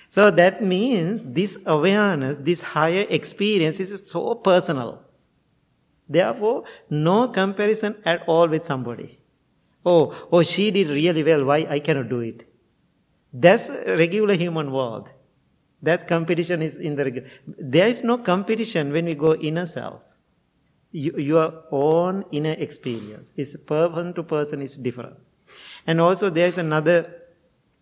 [0.09, 5.05] So that means this awareness, this higher experience is so personal.
[6.11, 9.19] Therefore, no comparison at all with somebody.
[9.85, 11.45] Oh, oh, she did really well.
[11.45, 12.47] Why I cannot do it?
[13.33, 15.11] That's regular human world.
[15.81, 17.27] That competition is in the regular.
[17.47, 20.01] There is no competition when we go inner self.
[20.91, 25.15] You, your own inner experience is person to person is different.
[25.87, 27.21] And also there is another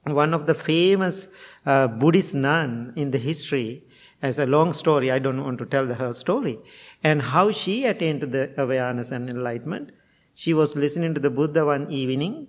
[0.05, 1.27] one of the famous
[1.65, 3.83] uh, Buddhist nun in the history
[4.21, 5.11] as a long story.
[5.11, 6.59] I don't want to tell her story.
[7.03, 9.91] And how she attained to the awareness and enlightenment.
[10.35, 12.47] She was listening to the Buddha one evening.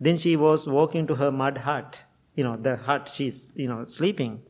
[0.00, 2.02] Then she was walking to her mud hut.
[2.34, 4.42] You know, the hut she's, you know, sleeping.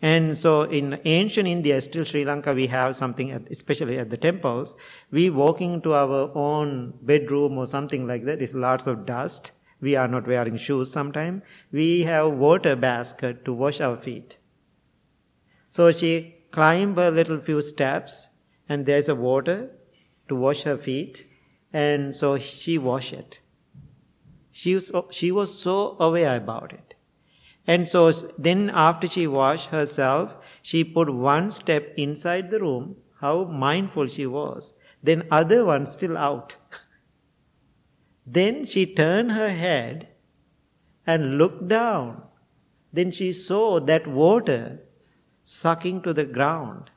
[0.00, 4.16] And so in ancient India, still Sri Lanka, we have something, at, especially at the
[4.16, 4.76] temples,
[5.10, 8.40] we walking to our own bedroom or something like that.
[8.40, 9.50] is lots of dust.
[9.80, 11.42] We are not wearing shoes sometimes.
[11.72, 14.38] We have water basket to wash our feet.
[15.68, 18.30] So she climbed a little few steps
[18.68, 19.70] and there's a water
[20.28, 21.26] to wash her feet.
[21.72, 23.40] And so she washed it.
[24.50, 26.94] She was, she was so aware about it.
[27.66, 33.44] And so then after she washed herself, she put one step inside the room, how
[33.44, 34.72] mindful she was.
[35.02, 36.56] Then other one still out.
[38.26, 40.08] then she turned her head
[41.06, 42.22] and looked down.
[42.92, 44.80] Then she saw that water
[45.48, 46.90] sucking to the ground.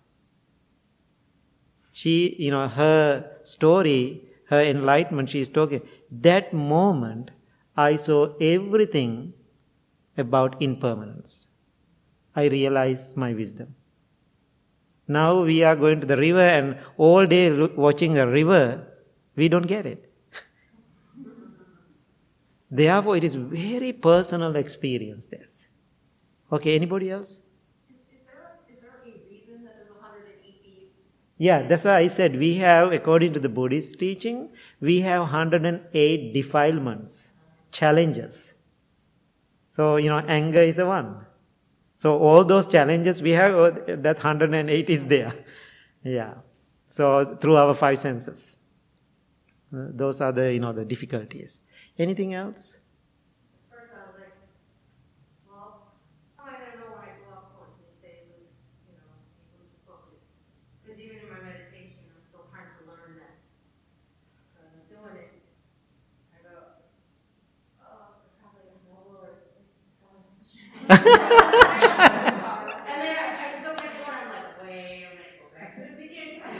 [1.93, 5.81] She, you know, her story, her enlightenment, she's talking.
[6.11, 7.31] That moment,
[7.77, 9.33] I saw everything
[10.17, 11.47] about impermanence.
[12.35, 13.73] I realize my wisdom.
[15.07, 17.51] Now we are going to the river and all day
[17.85, 18.85] watching the river,
[19.35, 20.11] we don't get it.
[22.71, 25.25] Therefore, it is very personal experience.
[25.25, 25.67] This.
[26.51, 27.39] Okay, anybody else?
[31.41, 36.35] Yeah, that's why I said we have, according to the Buddhist teaching, we have 108
[36.35, 37.31] defilements,
[37.71, 38.53] challenges.
[39.71, 41.25] So, you know, anger is a one.
[41.97, 45.33] So, all those challenges we have, uh, that 108 is there.
[46.03, 46.35] Yeah.
[46.89, 48.57] So, through our five senses.
[49.75, 51.61] Uh, those are the, you know, the difficulties.
[51.97, 52.77] Anything else?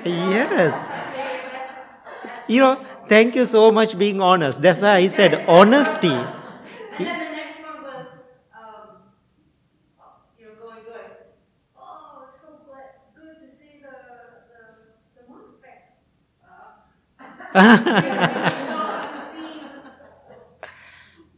[0.06, 0.74] Yes.
[2.48, 4.62] You know, thank you so much being honest.
[4.62, 6.10] That's why I said honesty.
[6.10, 6.26] And
[6.98, 8.08] then the next one was,
[8.54, 8.98] um,
[10.40, 11.12] you know, going good.
[11.78, 13.96] Oh, it's so glad, good to see the,
[14.52, 14.62] the,
[15.16, 15.82] the monks back.
[17.54, 19.66] So I'm seeing,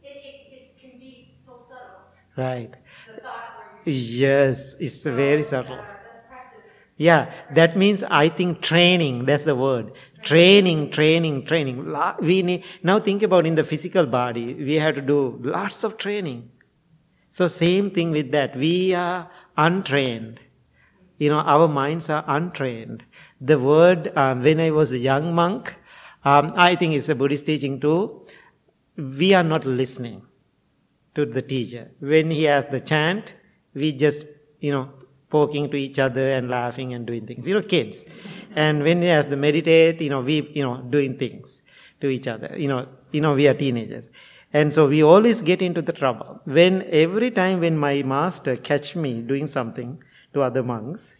[0.02, 1.12] it, it, it can be
[1.44, 2.00] so subtle.
[2.36, 2.72] Right.
[3.06, 3.73] The thought where you.
[3.84, 5.76] Yes, it's very subtle.
[5.76, 6.60] That's practice.
[6.96, 9.92] Yeah, that means I think training, that's the word.
[10.22, 11.94] Training, training, training.
[12.20, 15.98] We need, now think about in the physical body, we have to do lots of
[15.98, 16.50] training.
[17.30, 18.56] So same thing with that.
[18.56, 20.40] We are untrained.
[21.18, 23.04] You know, our minds are untrained.
[23.40, 25.76] The word, um, when I was a young monk,
[26.24, 28.26] um, I think it's a Buddhist teaching too,
[28.96, 30.22] we are not listening
[31.14, 31.90] to the teacher.
[32.00, 33.34] When he has the chant,
[33.74, 34.26] we just,
[34.60, 34.90] you know,
[35.30, 37.46] poking to each other and laughing and doing things.
[37.46, 38.04] You know, kids.
[38.54, 41.60] And when he has to meditate, you know, we, you know, doing things
[42.00, 42.54] to each other.
[42.56, 44.10] You know, you know, we are teenagers.
[44.52, 46.40] And so we always get into the trouble.
[46.44, 50.00] When every time when my master catch me doing something
[50.32, 51.14] to other monks,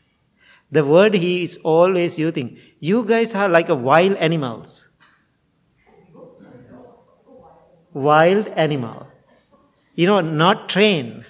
[0.70, 4.88] the word he is always using, you guys are like a wild animals.
[7.92, 9.08] Wild animal.
[9.96, 11.23] You know, not trained.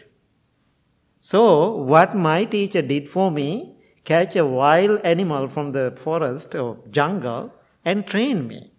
[1.25, 6.77] So, what my teacher did for me, catch a wild animal from the forest or
[6.91, 7.51] jungle
[7.83, 8.73] and train me.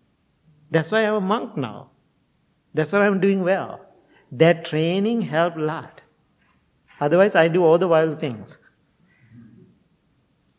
[0.69, 1.89] That's why I'm a monk now.
[2.71, 3.81] That's what I'm doing well.
[4.31, 6.03] That training helped a lot.
[6.99, 8.59] Otherwise, I do all the wild things.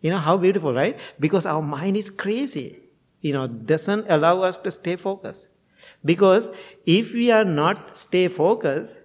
[0.00, 0.98] You know how beautiful, right?
[1.20, 2.80] Because our mind is crazy.
[3.20, 5.50] You know, doesn't allow us to stay focused.
[6.04, 6.50] Because
[6.84, 8.98] if we are not stay focused,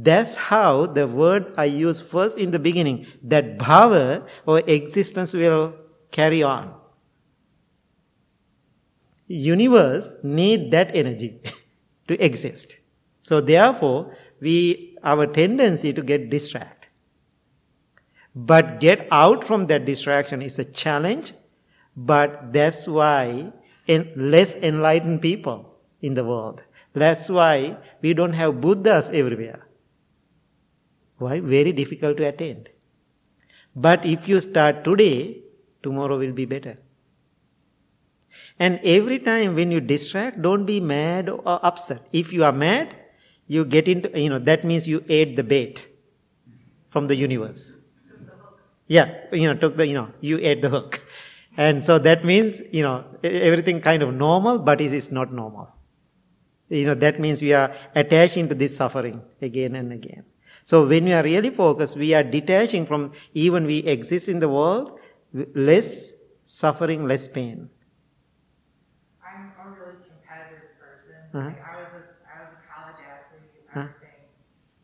[0.00, 5.74] that's how the word I use first in the beginning, that bhava or existence will
[6.12, 6.72] carry on.
[9.26, 11.40] Universe need that energy
[12.08, 12.76] to exist.
[13.22, 16.88] So therefore, we, our tendency to get distracted.
[18.36, 21.32] But get out from that distraction is a challenge,
[21.96, 23.52] but that's why
[23.88, 26.62] in less enlightened people in the world,
[26.94, 29.67] That's why we don't have Buddhas everywhere.
[31.18, 31.40] Why?
[31.40, 32.66] Very difficult to attain.
[33.74, 35.42] But if you start today,
[35.82, 36.78] tomorrow will be better.
[38.58, 42.08] And every time when you distract, don't be mad or upset.
[42.12, 42.94] If you are mad,
[43.46, 45.86] you get into, you know, that means you ate the bait
[46.90, 47.76] from the universe.
[48.86, 51.04] Yeah, you know, took the, you know, you ate the hook.
[51.56, 55.68] And so that means, you know, everything kind of normal, but it is not normal.
[56.68, 60.24] You know, that means we are attaching to this suffering again and again.
[60.68, 64.50] So when we are really focused, we are detaching from even we exist in the
[64.50, 65.00] world,
[65.32, 66.12] less
[66.44, 67.70] suffering, less pain.
[69.24, 71.16] I'm a really competitive person.
[71.32, 71.48] Uh-huh.
[71.48, 73.88] Like, I was a I was a college athlete, Uh-huh.
[73.88, 74.28] everything,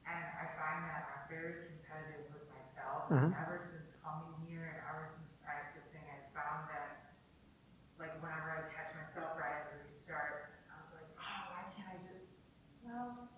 [0.08, 3.12] and I find that I'm very competitive with myself.
[3.12, 3.28] Uh-huh.
[3.28, 7.12] And ever since coming here and ever since practicing, I found that
[8.00, 11.92] like whenever I catch myself right at the restart, I was like, oh, why can't
[11.92, 12.24] I just?
[12.88, 13.28] Well,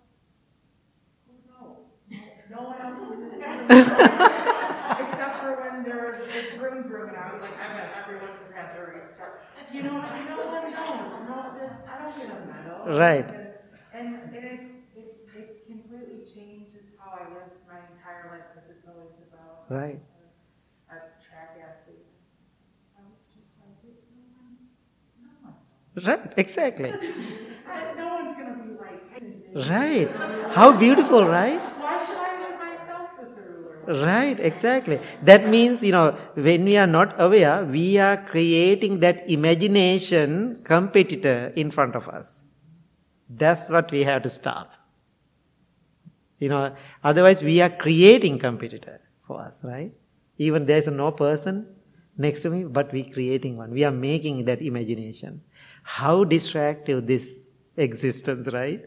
[1.27, 1.90] who knows?
[2.06, 3.77] No, no one else is doing it.
[5.02, 8.31] Except for when there was a big broom and I was like, I bet everyone
[8.40, 9.43] just had their restart.
[9.73, 11.12] You know, no one knows.
[11.28, 12.97] No, this, I don't get a medal.
[12.98, 13.28] Right.
[13.93, 14.60] And, and it,
[14.94, 20.01] it, it completely changes how I live my entire life because it's always about Right.
[20.90, 22.06] a, a track athlete.
[22.97, 23.74] I was just like,
[25.23, 25.56] no one.
[26.06, 26.93] Right, exactly.
[27.97, 30.09] No one's gonna be like, hey, Right.
[30.52, 31.59] How beautiful, right?
[31.60, 33.76] why should I live myself with the ruler?
[33.87, 34.99] Right, exactly.
[35.23, 41.53] That means, you know, when we are not aware, we are creating that imagination competitor
[41.55, 42.43] in front of us.
[43.31, 44.73] That's what we have to stop.
[46.39, 49.93] You know, otherwise we are creating competitor for us, right?
[50.39, 51.67] Even there's no person
[52.19, 53.71] next to me, but we creating one.
[53.71, 55.43] We are making that imagination.
[55.83, 57.47] How distractive this
[57.77, 58.85] existence, right?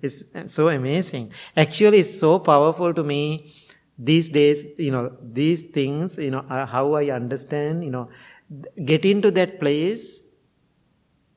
[0.00, 1.32] It's so amazing.
[1.56, 3.52] Actually, it's so powerful to me
[3.98, 8.08] these days, you know, these things, you know, uh, how I understand, you know,
[8.84, 10.22] get into that place,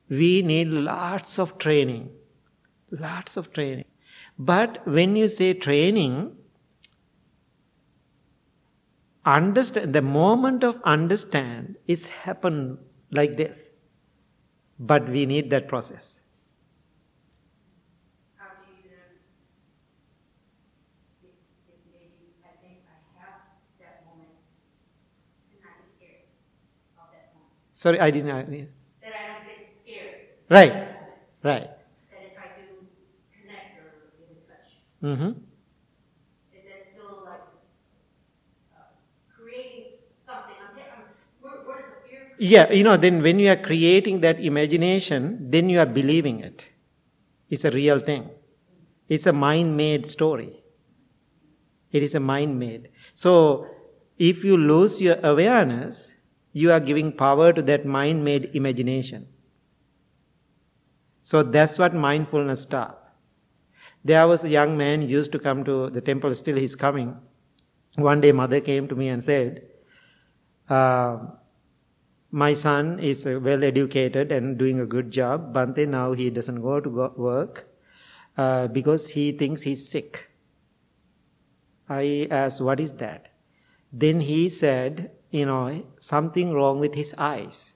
[0.08, 2.10] we need lots of training.
[2.90, 3.86] Lots of training.
[4.38, 6.36] But when you say training,
[9.24, 12.78] understand the moment of understand is happen
[13.10, 13.70] like this.
[14.78, 16.20] But we need that process.
[18.36, 19.20] How do you then,
[21.22, 21.30] if,
[21.68, 23.40] if maybe I think I have
[23.78, 24.34] that moment,
[25.50, 26.26] to not get scared
[26.98, 27.71] of that moment?
[27.82, 28.30] Sorry, I didn't.
[28.30, 28.68] I mean-
[29.02, 30.14] That I don't get scared.
[30.56, 30.70] Right.
[30.70, 31.42] of that moment.
[31.50, 31.68] Right.
[32.12, 32.64] That if I do
[33.34, 33.86] connect or
[34.18, 34.70] get in touch,
[35.08, 35.32] Mm-hmm.
[36.54, 37.44] is that still like,
[38.78, 38.86] uh,
[39.34, 40.54] creating something?
[40.62, 41.02] I'm ta- I'm,
[41.42, 42.22] where, where does the fear?
[42.38, 46.70] Yeah, you know, then when you are creating that imagination, then you are believing it.
[47.50, 48.30] It's a real thing.
[49.08, 50.62] It's a mind made story.
[51.90, 52.88] It is a mind made.
[53.14, 53.66] So,
[54.18, 56.14] if you lose your awareness,
[56.52, 59.26] you are giving power to that mind made imagination.
[61.22, 63.16] So, that's what mindfulness stop.
[64.04, 67.16] There was a young man used to come to the temple, still he's coming.
[67.94, 69.62] One day, mother came to me and said,
[70.68, 71.18] uh,
[72.30, 75.52] my son is well educated and doing a good job.
[75.54, 77.68] Bhante now he doesn't go to go work
[78.38, 80.30] uh, because he thinks he's sick.
[81.88, 83.28] I asked, what is that?
[83.92, 87.74] Then he said, you know, something wrong with his eyes.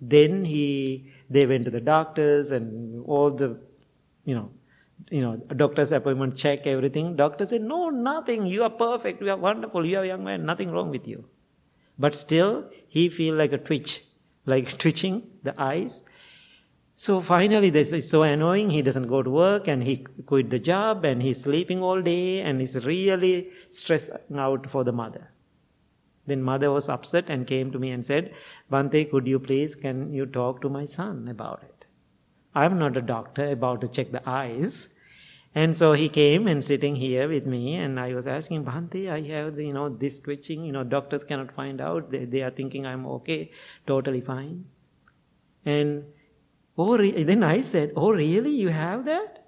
[0.00, 3.60] Then he, they went to the doctors and all the,
[4.24, 4.50] you know,
[5.10, 7.16] you know, doctor's appointment check everything.
[7.16, 8.46] Doctor said, no, nothing.
[8.46, 9.20] You are perfect.
[9.20, 9.84] You are wonderful.
[9.84, 10.46] You are young man.
[10.46, 11.26] Nothing wrong with you.
[11.98, 14.02] But still, he feel like a twitch,
[14.46, 16.02] like twitching the eyes.
[16.96, 18.70] So finally, this is so annoying.
[18.70, 22.40] He doesn't go to work and he quit the job and he's sleeping all day
[22.40, 25.31] and he's really stressed out for the mother.
[26.26, 28.32] Then mother was upset and came to me and said,
[28.70, 31.86] Bhante, could you please, can you talk to my son about it?
[32.54, 34.88] I'm not a doctor about to check the eyes.
[35.54, 39.20] And so he came and sitting here with me, and I was asking, Bhante, I
[39.32, 42.10] have, you know, this twitching, you know, doctors cannot find out.
[42.10, 43.50] They, they are thinking I'm okay,
[43.86, 44.64] totally fine.
[45.66, 46.04] And
[46.78, 47.22] oh, re-?
[47.22, 48.50] then I said, oh, really?
[48.50, 49.44] You have that?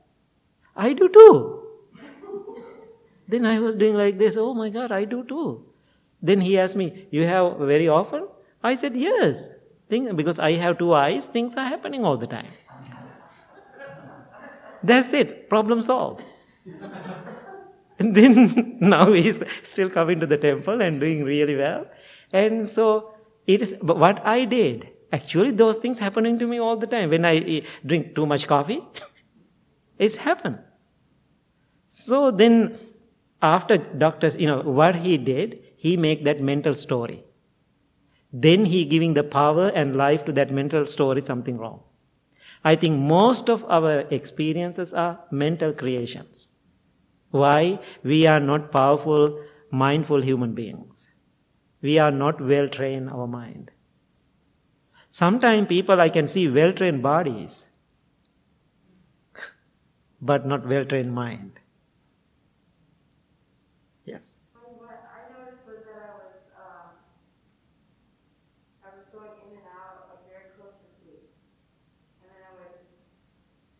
[0.76, 1.62] I do too.
[3.28, 5.63] then I was doing like this, oh my God, I do too.
[6.28, 8.26] Then he asked me, you have very often?
[8.62, 9.54] I said, yes.
[9.88, 12.48] Think, because I have two eyes, things are happening all the time.
[14.82, 15.48] That's it.
[15.48, 16.22] Problem solved.
[17.98, 21.86] and then now he's still coming to the temple and doing really well.
[22.32, 23.14] And so
[23.46, 24.88] it is but what I did.
[25.12, 27.10] Actually, those things happening to me all the time.
[27.10, 28.82] When I drink too much coffee,
[29.98, 30.58] It's happened.
[31.88, 32.78] So then,
[33.40, 37.22] after doctors, you know, what he did, he make that mental story.
[38.32, 41.82] Then he giving the power and life to that mental story something wrong.
[42.64, 46.48] I think most of our experiences are mental creations.
[47.30, 47.80] Why?
[48.04, 49.40] We are not powerful,
[49.70, 51.08] mindful human beings.
[51.82, 53.70] We are not well trained our mind.
[55.10, 57.68] Sometimes people I can see well trained bodies,
[60.20, 61.60] but not well trained mind.
[64.04, 64.38] Yes.
[64.64, 66.94] And what I noticed was that I was, um,
[68.84, 71.34] I was going in and out, like very close to sleep.
[72.22, 72.86] And then I would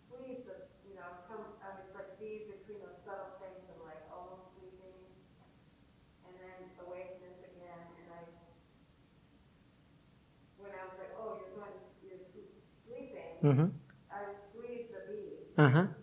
[0.07, 4.03] squeeze the, you know, come, I would like be between those subtle things of like
[4.11, 4.99] almost sleeping,
[6.27, 8.21] and then awakeness again, and I,
[10.59, 12.65] when I was like, oh, you're going, you're sleep-
[13.45, 13.71] sleeping, hmm
[14.11, 15.79] I would squeeze the bead, Uh-huh.
[15.79, 15.95] you know?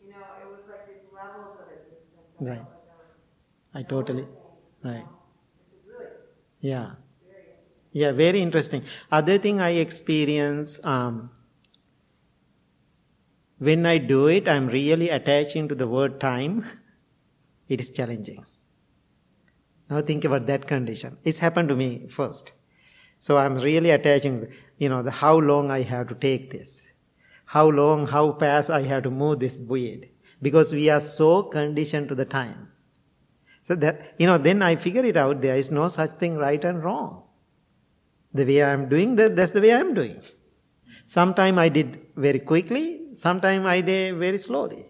[0.00, 2.40] You know, it was like these levels of existence.
[2.40, 2.64] Right.
[2.64, 2.68] like
[3.74, 4.26] I I totally.
[4.82, 5.06] Right.
[5.06, 5.18] know,
[5.84, 6.08] really
[6.60, 6.94] Yeah.
[7.92, 8.84] Yeah, very interesting.
[9.10, 11.30] Other thing I experience um,
[13.58, 16.64] when I do it, I'm really attaching to the word time.
[17.68, 18.46] It is challenging.
[19.90, 21.18] Now think about that condition.
[21.22, 22.52] It's happened to me first.
[23.18, 24.48] So I'm really attaching,
[24.78, 26.90] you know, the how long I have to take this,
[27.44, 30.08] how long, how fast I have to move this weed,
[30.40, 32.68] because we are so conditioned to the time.
[33.64, 35.42] So that, you know, then I figure it out.
[35.42, 37.24] There is no such thing right and wrong.
[38.34, 40.20] The way I am doing that, that's the way I am doing.
[41.06, 44.86] Sometime I did very quickly, sometime I did very slowly.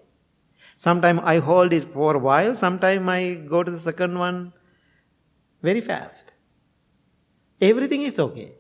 [0.77, 4.53] Sometime I hold it for a while, sometime I go to the second one
[5.63, 6.33] very fast.
[7.61, 8.53] Everything is okay.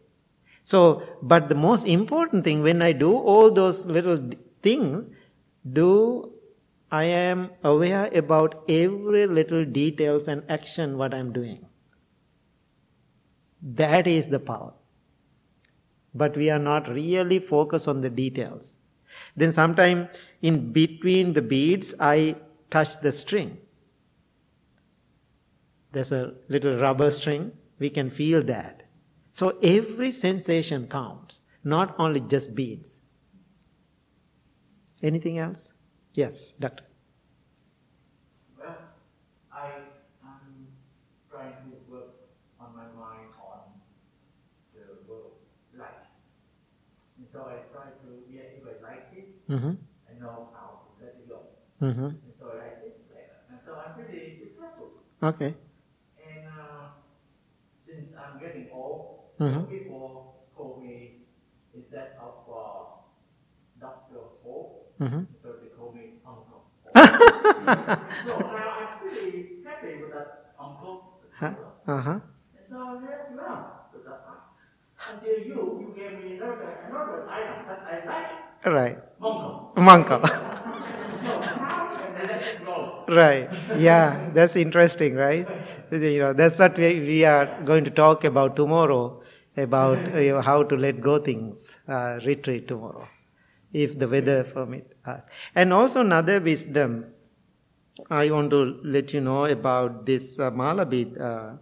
[0.62, 4.30] So, but the most important thing when I do all those little
[4.62, 5.06] things,
[5.72, 6.32] do
[6.90, 11.67] I am aware about every little details and action what I'm doing.
[13.62, 14.72] That is the power.
[16.14, 18.76] But we are not really focused on the details.
[19.36, 20.08] Then sometime
[20.42, 22.36] in between the beads, I
[22.70, 23.58] touch the string.
[25.92, 27.52] There's a little rubber string.
[27.78, 28.82] We can feel that.
[29.30, 33.00] So every sensation counts, not only just beads.
[35.02, 35.72] Anything else?
[36.14, 36.84] Yes, doctor.
[38.58, 38.76] Well,
[39.52, 39.66] I
[40.24, 40.66] am
[41.30, 42.14] trying to work
[42.60, 43.60] on my mind on
[44.74, 45.34] the world
[45.78, 46.04] light.
[47.16, 49.70] And so I try to, yeah, if I like this, Mm-hmm.
[49.70, 51.40] I know how to let it go.
[51.80, 52.04] Mm-hmm.
[52.04, 53.36] And so I like this later.
[53.48, 55.04] And so I'm pretty successful.
[55.22, 55.54] Okay.
[56.20, 56.92] And uh,
[57.86, 59.54] since I'm getting old, Mhm.
[59.54, 61.24] some people call me
[61.74, 63.00] instead of uh,
[63.80, 64.20] Dr.
[64.44, 65.22] Ho, Mm-hmm.
[65.42, 71.22] so they call me Uncle so now I'm pretty happy with that Uncle.
[71.38, 71.54] Huh?
[71.86, 72.10] Uh-huh.
[72.18, 74.26] And so I left well with that.
[75.08, 78.98] Until you, you gave me another, another item that I like, Right.
[79.20, 79.74] Mongo.
[79.76, 80.18] Monko.
[81.20, 83.04] So how can I let it go?
[83.08, 83.50] right.
[83.76, 85.46] Yeah, that's interesting, right?
[85.90, 89.22] You know, that's what we, we are going to talk about tomorrow
[89.56, 93.08] about you know, how to let go things, uh, retreat tomorrow,
[93.72, 95.24] if the weather permit us.
[95.56, 97.06] And also another wisdom
[98.10, 101.18] I want to let you know about this uh, mala bead.
[101.18, 101.54] Uh,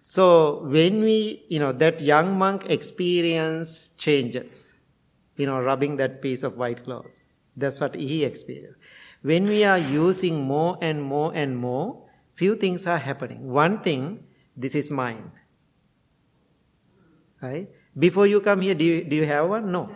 [0.00, 4.75] so when we, you know, that young monk experience changes,
[5.36, 7.26] you know, rubbing that piece of white cloth.
[7.56, 8.78] That's what he experienced.
[9.22, 12.02] When we are using more and more and more,
[12.34, 13.48] few things are happening.
[13.48, 14.24] One thing,
[14.56, 15.30] this is mine.
[17.40, 17.68] Right?
[17.98, 19.72] Before you come here, do you, do you have one?
[19.72, 19.90] No.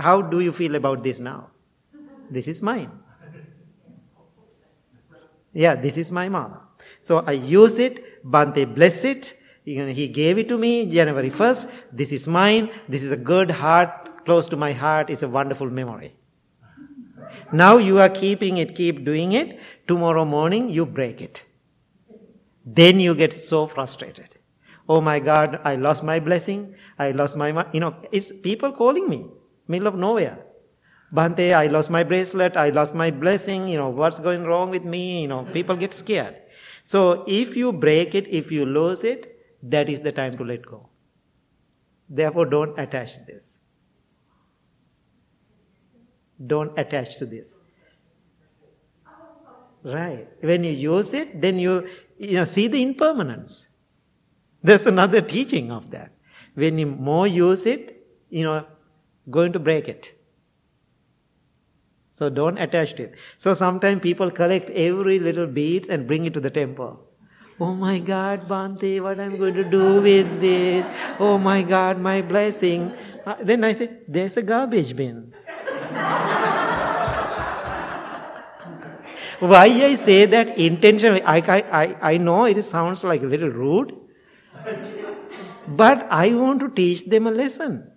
[0.00, 1.50] How do you feel about this now?
[2.30, 2.90] This is mine.
[5.52, 6.62] Yeah, this is my mama.
[7.00, 9.34] So I use it, Bhante bless it.
[9.64, 11.70] You know, he gave it to me January 1st.
[11.92, 12.70] This is mine.
[12.88, 15.10] This is a good heart, close to my heart.
[15.10, 16.14] is a wonderful memory.
[17.52, 19.60] Now you are keeping it, keep doing it.
[19.86, 21.44] Tomorrow morning you break it.
[22.64, 24.36] Then you get so frustrated.
[24.88, 26.74] Oh my God, I lost my blessing.
[26.98, 29.26] I lost my, you know, it's people calling me,
[29.68, 30.38] middle of nowhere.
[31.12, 32.56] Bhante, I lost my bracelet.
[32.56, 33.68] I lost my blessing.
[33.68, 35.22] You know, what's going wrong with me?
[35.22, 36.36] You know, people get scared.
[36.82, 40.66] So if you break it, if you lose it, that is the time to let
[40.66, 40.88] go.
[42.08, 43.56] Therefore, don't attach this.
[46.46, 47.56] Don't attach to this.
[49.82, 50.26] Right.
[50.40, 51.86] When you use it, then you,
[52.18, 53.68] you know, see the impermanence.
[54.62, 56.10] There's another teaching of that.
[56.54, 58.00] When you more use it,
[58.30, 58.64] you know,
[59.30, 60.18] going to break it.
[62.12, 63.14] So don't attach to it.
[63.38, 67.00] So sometimes people collect every little beads and bring it to the temple.
[67.60, 70.84] Oh my God, Bhante, what I'm going to do with this?
[71.20, 72.92] Oh my God, my blessing.
[73.26, 75.32] Uh, then I say, there's a garbage bin.
[79.40, 81.22] Why I say that intentionally?
[81.22, 83.94] I, I, I know it sounds like a little rude,
[85.66, 87.90] but I want to teach them a lesson.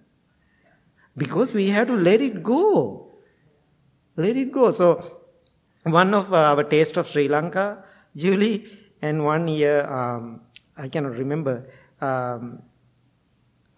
[1.16, 3.18] Because we have to let it go.
[4.16, 4.72] Let it go.
[4.72, 5.22] So,
[5.84, 7.84] one of our taste of Sri Lanka,
[8.16, 8.66] Julie,
[9.02, 10.42] and one year, um,
[10.76, 11.70] I cannot remember,
[12.02, 12.62] um,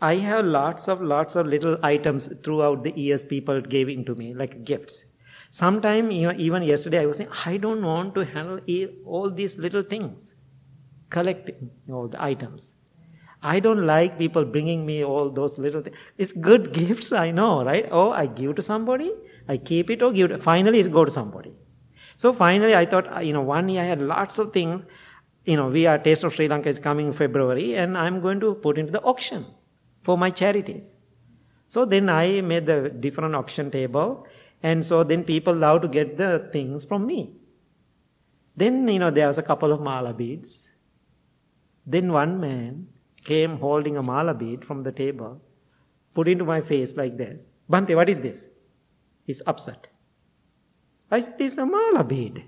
[0.01, 4.33] I have lots of lots of little items throughout the years people gave into me,
[4.33, 5.03] like gifts.
[5.49, 8.61] Sometime, even yesterday, I was saying, I don't want to handle
[9.05, 10.35] all these little things,
[11.09, 12.75] collecting all the items.
[13.41, 15.97] I don't like people bringing me all those little things.
[16.17, 17.85] It's good gifts, I know, right?
[17.91, 19.11] Oh, I give to somebody,
[19.49, 20.41] I keep it or give it.
[20.41, 21.53] Finally, it's go to somebody.
[22.15, 24.83] So finally, I thought, you know, one year I had lots of things.
[25.43, 28.53] You know, we are Taste of Sri Lanka is coming February, and I'm going to
[28.53, 29.45] put into the auction
[30.09, 30.95] for my charities.
[31.73, 34.25] So then I made the different auction table
[34.63, 37.19] and so then people love to get the things from me.
[38.55, 40.71] Then, you know, there was a couple of mala beads.
[41.85, 42.87] Then one man
[43.23, 45.41] came holding a mala bead from the table,
[46.15, 47.49] put into my face like this.
[47.71, 48.49] Bhante, what is this?
[49.27, 49.89] He's upset.
[51.11, 52.45] I said, it's a mala bead.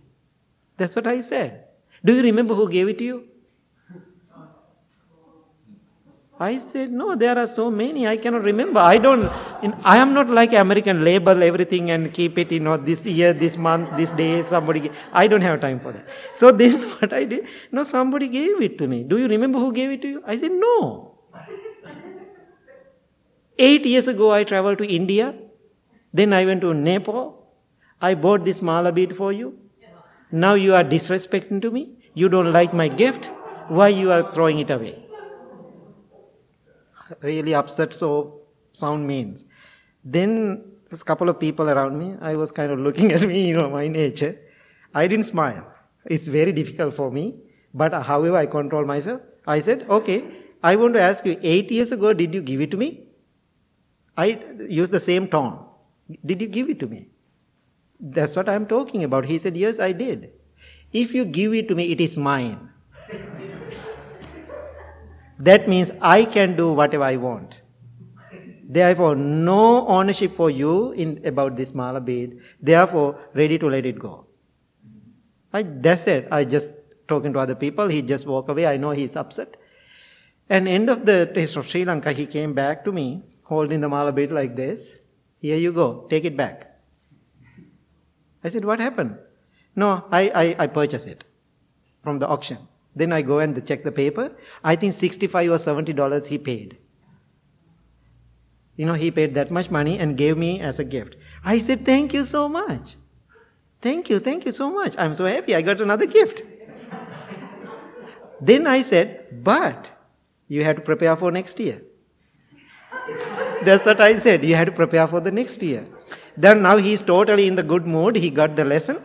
[0.77, 1.65] That's what I said.
[2.03, 3.30] Do you remember who gave it to you?
[6.41, 8.79] I said, no, there are so many, I cannot remember.
[8.79, 9.25] I don't,
[9.83, 13.57] I am not like American label everything and keep it, you know, this year, this
[13.57, 16.07] month, this day, somebody, I don't have time for that.
[16.33, 19.03] So then what I did, no, somebody gave it to me.
[19.03, 20.23] Do you remember who gave it to you?
[20.25, 21.19] I said, no.
[23.59, 25.35] Eight years ago, I traveled to India.
[26.11, 27.53] Then I went to Nepal.
[28.01, 29.59] I bought this mala bead for you.
[30.31, 31.97] Now you are disrespecting to me.
[32.15, 33.29] You don't like my gift.
[33.67, 35.10] Why you are throwing it away?
[37.21, 38.41] Really upset so
[38.73, 39.45] sound means.
[40.03, 42.15] Then a couple of people around me.
[42.21, 44.39] I was kind of looking at me, you know, my nature.
[44.93, 45.73] I didn't smile.
[46.05, 47.35] It's very difficult for me.
[47.73, 49.21] But however, I control myself.
[49.47, 50.25] I said, okay,
[50.63, 53.03] I want to ask you, eight years ago, did you give it to me?
[54.17, 55.65] I used the same tone.
[56.25, 57.07] Did you give it to me?
[57.99, 59.25] That's what I'm talking about.
[59.25, 60.31] He said, yes, I did.
[60.91, 62.70] If you give it to me, it is mine.
[65.41, 67.61] That means I can do whatever I want.
[68.69, 72.39] Therefore, no ownership for you in about this mala bead.
[72.61, 74.27] Therefore, ready to let it go.
[75.51, 76.27] I, that's it.
[76.31, 76.77] I just
[77.07, 77.87] talking to other people.
[77.87, 78.67] He just walk away.
[78.67, 79.57] I know he's upset.
[80.47, 83.89] And end of the taste of Sri Lanka, he came back to me holding the
[83.89, 85.05] mala bead like this.
[85.39, 86.07] Here you go.
[86.09, 86.79] Take it back.
[88.43, 89.17] I said, what happened?
[89.75, 91.25] No, I, I, I purchased it
[92.03, 92.59] from the auction.
[92.95, 94.31] Then I go and check the paper.
[94.63, 96.77] I think 65 or 70 dollars he paid.
[98.75, 101.15] You know, he paid that much money and gave me as a gift.
[101.43, 102.95] I said, Thank you so much.
[103.81, 104.95] Thank you, thank you so much.
[104.97, 106.43] I'm so happy I got another gift.
[108.41, 109.91] then I said, But
[110.47, 111.81] you have to prepare for next year.
[113.63, 114.43] That's what I said.
[114.43, 115.85] You have to prepare for the next year.
[116.35, 118.15] Then now he's totally in the good mood.
[118.15, 119.01] He got the lesson.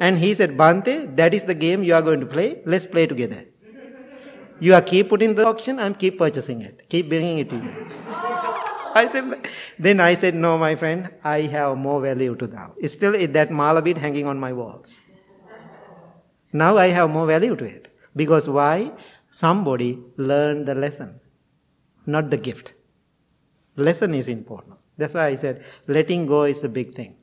[0.00, 2.62] And he said, Bhante, that is the game you are going to play.
[2.64, 3.44] Let's play together.
[4.60, 6.88] You are keep putting the auction, I'm keep purchasing it.
[6.88, 7.86] Keep bringing it to you.
[8.94, 9.46] I said,
[9.78, 12.74] then I said, no, my friend, I have more value to now.
[12.78, 14.98] It's still that mala bead hanging on my walls.
[16.52, 17.94] Now I have more value to it.
[18.16, 18.92] Because why?
[19.30, 21.20] Somebody learned the lesson,
[22.06, 22.72] not the gift.
[23.76, 24.76] Lesson is important.
[24.96, 27.17] That's why I said letting go is the big thing.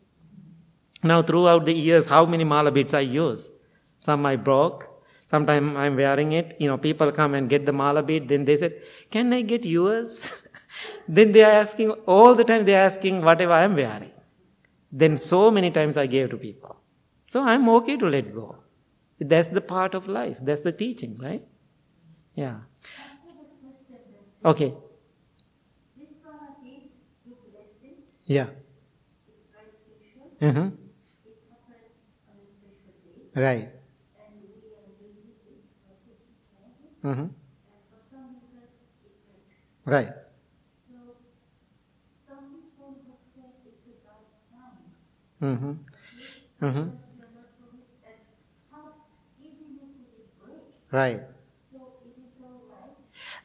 [1.05, 3.49] Now, throughout the years, how many mala beads I use?
[3.97, 4.87] Some I broke.
[5.27, 6.55] Sometimes I'm wearing it.
[6.59, 8.27] You know, people come and get the mala bead.
[8.27, 10.31] Then they said, Can I get yours?
[11.07, 14.11] then they are asking, all the time they are asking whatever I am wearing.
[14.91, 16.75] Then so many times I gave to people.
[17.27, 18.55] So I'm okay to let go.
[19.19, 20.37] That's the part of life.
[20.41, 21.43] That's the teaching, right?
[22.33, 22.61] Yeah.
[24.43, 24.73] Okay.
[28.25, 28.47] Yeah.
[30.41, 30.69] Uh-huh.
[33.35, 33.69] Right.
[37.03, 37.27] Mm-hmm.
[39.85, 40.11] Right.
[45.41, 45.73] Mm-hmm.
[46.61, 46.89] Mm-hmm.
[50.91, 51.21] Right.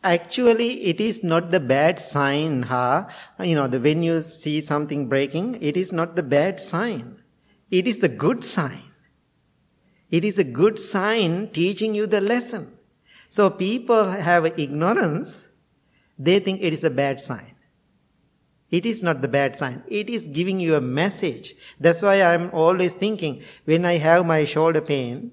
[0.02, 3.06] Actually, it is not the bad sign, huh?
[3.38, 7.22] You know, the, when you see something breaking, it is not the bad sign.
[7.70, 8.89] It is the good sign.
[10.10, 12.76] It is a good sign teaching you the lesson.
[13.28, 15.48] So people have ignorance,
[16.18, 17.54] they think it is a bad sign.
[18.70, 19.82] It is not the bad sign.
[19.88, 21.54] It is giving you a message.
[21.80, 25.32] That's why I'm always thinking when I have my shoulder pain,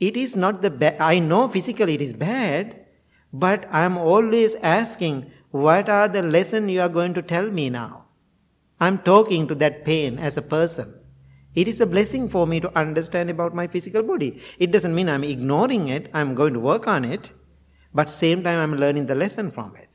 [0.00, 0.96] it is not the bad.
[1.00, 2.86] I know physically it is bad,
[3.32, 8.06] but I'm always asking, what are the lesson you are going to tell me now?
[8.80, 10.94] I'm talking to that pain as a person.
[11.54, 14.40] It is a blessing for me to understand about my physical body.
[14.58, 16.10] It doesn't mean I'm ignoring it.
[16.14, 17.30] I'm going to work on it.
[17.94, 19.88] But same time, I'm learning the lesson from it.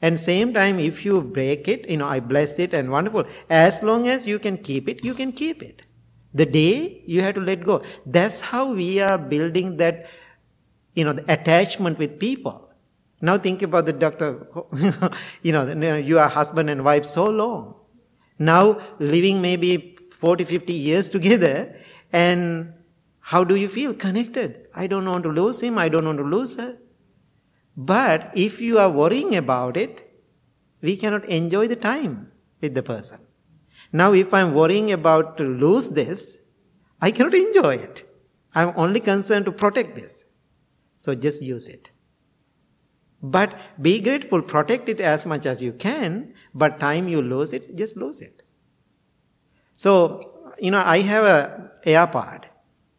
[0.00, 3.24] And same time, if you break it, you know, I bless it and wonderful.
[3.50, 5.82] As long as you can keep it, you can keep it.
[6.34, 7.82] The day you have to let go.
[8.04, 10.06] That's how we are building that,
[10.94, 12.70] you know, the attachment with people.
[13.22, 14.46] Now think about the doctor,
[15.42, 17.74] you know, you are husband and wife so long.
[18.38, 21.76] Now living maybe 40, 50 years together
[22.12, 22.72] and
[23.20, 24.68] how do you feel connected?
[24.74, 25.78] I don't want to lose him.
[25.78, 26.78] I don't want to lose her.
[27.76, 30.08] But if you are worrying about it,
[30.80, 33.18] we cannot enjoy the time with the person.
[33.92, 36.38] Now, if I'm worrying about to lose this,
[37.00, 38.04] I cannot enjoy it.
[38.54, 40.24] I'm only concerned to protect this.
[40.96, 41.90] So just use it.
[43.22, 47.76] But be grateful, protect it as much as you can, but time you lose it,
[47.76, 48.42] just lose it.
[49.76, 52.44] So, you know, I have a AirPod.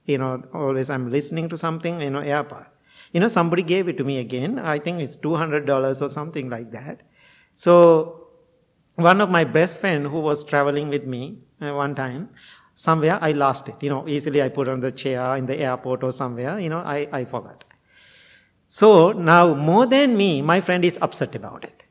[0.05, 2.65] You know, always I'm listening to something, you know, AirPod.
[3.11, 4.59] You know, somebody gave it to me again.
[4.59, 7.01] I think it's $200 or something like that.
[7.55, 8.27] So,
[8.95, 12.29] one of my best friend who was traveling with me uh, one time,
[12.75, 13.81] somewhere I lost it.
[13.81, 16.79] You know, easily I put on the chair in the airport or somewhere, you know,
[16.79, 17.63] I, I forgot.
[18.67, 21.83] So now more than me, my friend is upset about it.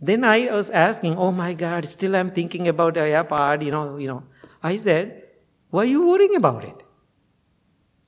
[0.00, 4.08] Then I was asking, oh my God, still I'm thinking about AirPod, you know, you
[4.08, 4.22] know.
[4.62, 5.24] I said,
[5.70, 6.82] why are you worrying about it?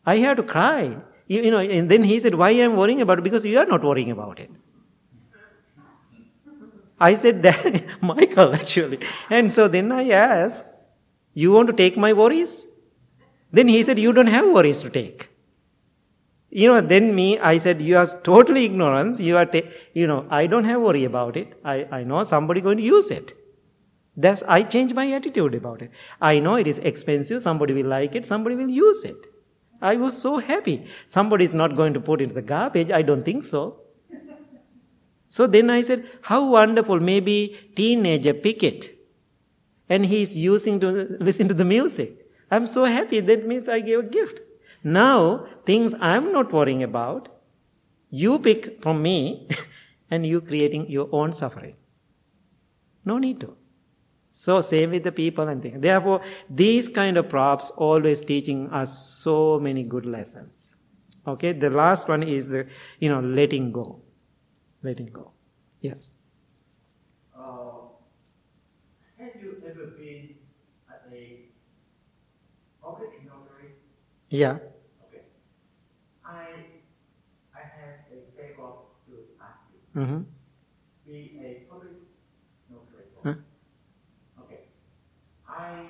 [0.04, 0.96] I had to cry.
[1.26, 3.24] You, you know, and then he said, why am I worrying about it?
[3.24, 4.50] Because you are not worrying about it.
[6.98, 9.00] I said that, Michael, actually.
[9.28, 10.64] And so then I asked,
[11.34, 12.66] you want to take my worries?
[13.50, 15.28] Then he said, you don't have worries to take.
[16.54, 19.18] You know, then me, I said, you are totally ignorance.
[19.18, 19.50] You are,
[19.94, 21.58] you know, I don't have worry about it.
[21.64, 23.32] I, I know somebody going to use it.
[24.18, 25.90] That's, I changed my attitude about it.
[26.20, 27.40] I know it is expensive.
[27.40, 28.26] Somebody will like it.
[28.26, 29.16] Somebody will use it.
[29.80, 30.84] I was so happy.
[31.06, 32.90] Somebody is not going to put it the garbage.
[32.90, 33.80] I don't think so.
[35.30, 37.00] So then I said, how wonderful.
[37.00, 38.90] Maybe teenager pick it.
[39.88, 42.26] And he is using to listen to the music.
[42.50, 43.20] I'm so happy.
[43.20, 44.40] That means I gave a gift.
[44.84, 47.28] Now, things I'm not worrying about,
[48.10, 49.48] you pick from me
[50.10, 51.76] and you creating your own suffering.
[53.04, 53.56] No need to.
[54.32, 55.80] So same with the people and things.
[55.80, 60.74] Therefore, these kind of props always teaching us so many good lessons.
[61.26, 62.66] Okay, the last one is the
[62.98, 64.02] you know letting go,
[64.82, 65.32] letting go.
[65.80, 66.10] Yes.
[67.36, 67.88] Uh,
[69.18, 70.34] have you ever been
[70.90, 71.48] at a
[73.24, 73.72] notary?
[74.30, 74.58] Yeah.
[75.08, 75.24] Okay.
[76.24, 76.46] I
[77.54, 78.72] I have a favor
[79.06, 79.80] to ask you.
[79.96, 80.22] Mm-hmm.
[81.06, 81.92] Be a public
[82.70, 83.04] notary.
[83.22, 83.34] Huh?
[84.44, 84.60] Okay.
[85.48, 85.84] I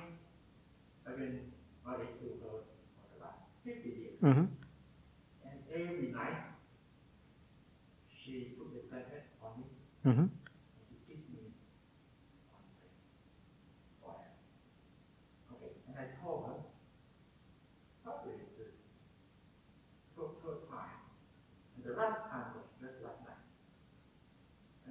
[1.07, 1.39] have been
[1.85, 4.19] married to her for the last 50 years.
[4.21, 4.45] Mm-hmm.
[5.47, 6.51] And every night,
[8.11, 9.65] she put the blanket on me
[10.03, 10.27] Mm-hmm.
[10.27, 11.55] and she kissed me
[12.51, 12.91] on the
[14.03, 14.35] forehead.
[15.47, 16.59] Okay, and I told her,
[18.03, 18.67] probably the
[20.11, 20.99] third, third time.
[21.77, 23.47] And the last time was just last night.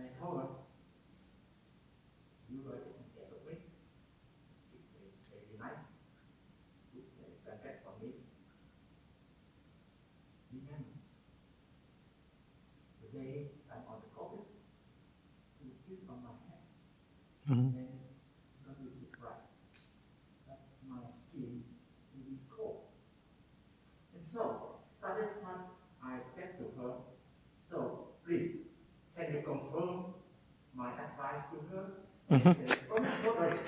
[0.00, 0.48] And I told her,
[2.48, 3.60] you are taking care of me.
[4.72, 5.84] Kiss me every night.
[6.96, 8.16] Put the blanket on me.
[10.56, 10.96] Remember,
[13.04, 14.44] the day I'm on the coffin,
[15.64, 16.64] you kiss on my head,
[17.48, 17.74] Mm-hmm.
[17.76, 17.88] and
[18.66, 19.66] not be surprised
[20.46, 21.64] that my skin
[22.14, 22.86] will be cold.
[24.14, 25.72] And so, at this time,
[26.04, 26.92] I said to her,
[27.68, 28.68] so please,
[29.16, 30.14] can you confirm
[30.74, 31.58] my advice to
[32.40, 32.56] her?
[32.56, 33.58] And she said, "Oh, no, don't worry."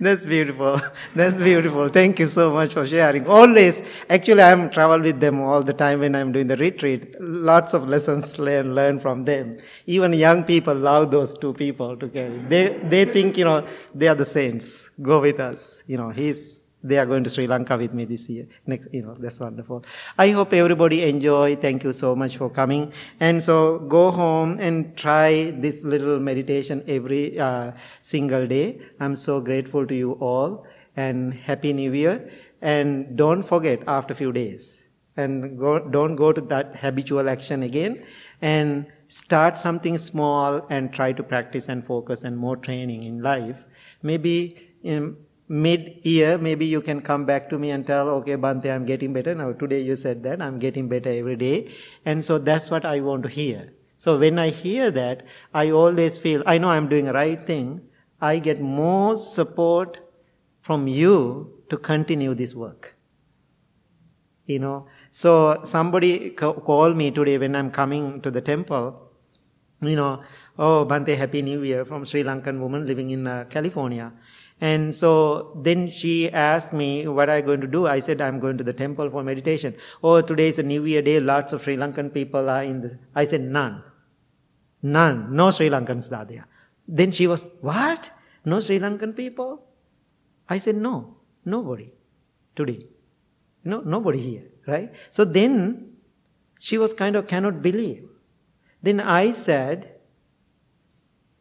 [0.00, 0.80] That's beautiful.
[1.14, 1.88] That's beautiful.
[1.88, 3.26] Thank you so much for sharing.
[3.26, 7.16] Always, actually, I'm travel with them all the time when I'm doing the retreat.
[7.20, 9.58] Lots of lessons learn learn from them.
[9.86, 12.38] Even young people love those two people together.
[12.48, 14.90] They they think you know they are the saints.
[15.02, 15.82] Go with us.
[15.86, 18.46] You know he's they are going to Sri Lanka with me this year.
[18.66, 19.84] Next, you know, that's wonderful.
[20.16, 21.56] I hope everybody enjoy.
[21.56, 22.92] Thank you so much for coming.
[23.20, 28.80] And so go home and try this little meditation every uh, single day.
[29.00, 32.30] I'm so grateful to you all and happy new year.
[32.62, 34.84] And don't forget after a few days
[35.16, 38.04] and go, don't go to that habitual action again
[38.40, 43.64] and start something small and try to practice and focus and more training in life.
[44.02, 45.16] Maybe in,
[45.48, 49.12] mid year, maybe you can come back to me and tell, okay, Bhante, I'm getting
[49.12, 49.34] better.
[49.34, 51.70] Now, today you said that, I'm getting better every day.
[52.04, 53.72] And so that's what I want to hear.
[53.96, 57.80] So when I hear that, I always feel, I know I'm doing the right thing.
[58.20, 60.00] I get more support
[60.60, 62.94] from you to continue this work.
[64.46, 69.10] You know, so somebody called me today when I'm coming to the temple,
[69.80, 70.22] you know,
[70.58, 74.12] oh, Bhante, Happy New Year from Sri Lankan woman living in uh, California.
[74.60, 77.86] And so then she asked me what I'm going to do.
[77.86, 79.74] I said, I'm going to the temple for meditation.
[80.02, 81.20] Oh, today is a New Year day.
[81.20, 82.98] Lots of Sri Lankan people are in the.
[83.14, 83.82] I said, none.
[84.82, 85.34] None.
[85.34, 86.46] No Sri Lankans are there.
[86.88, 88.10] Then she was, what?
[88.44, 89.64] No Sri Lankan people?
[90.48, 91.16] I said, no.
[91.44, 91.92] Nobody.
[92.56, 92.86] Today.
[93.62, 94.46] No, nobody here.
[94.66, 94.92] Right?
[95.10, 95.96] So then
[96.58, 98.08] she was kind of cannot believe.
[98.82, 99.94] Then I said,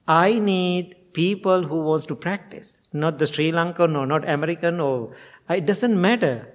[0.08, 5.14] I need people who wants to practice, not the Sri Lankan or not American or
[5.50, 6.54] uh, it doesn't matter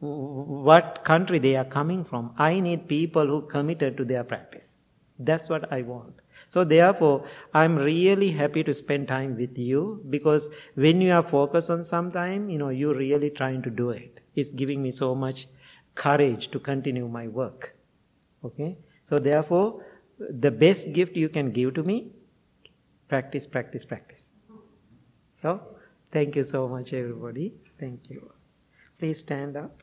[0.00, 2.34] what country they are coming from.
[2.36, 4.76] I need people who committed to their practice.
[5.18, 6.14] That's what I want.
[6.48, 7.24] So therefore,
[7.54, 12.10] I'm really happy to spend time with you because when you are focused on some
[12.10, 14.20] time, you know, you're really trying to do it.
[14.34, 15.46] It's giving me so much
[15.94, 17.74] courage to continue my work.
[18.44, 18.76] Okay?
[19.04, 19.84] So therefore,
[20.18, 22.12] the best gift you can give to me
[23.12, 24.32] practice, practice, practice.
[25.32, 25.60] So,
[26.10, 27.52] thank you so much, everybody.
[27.78, 28.32] Thank you.
[28.98, 29.81] Please stand up.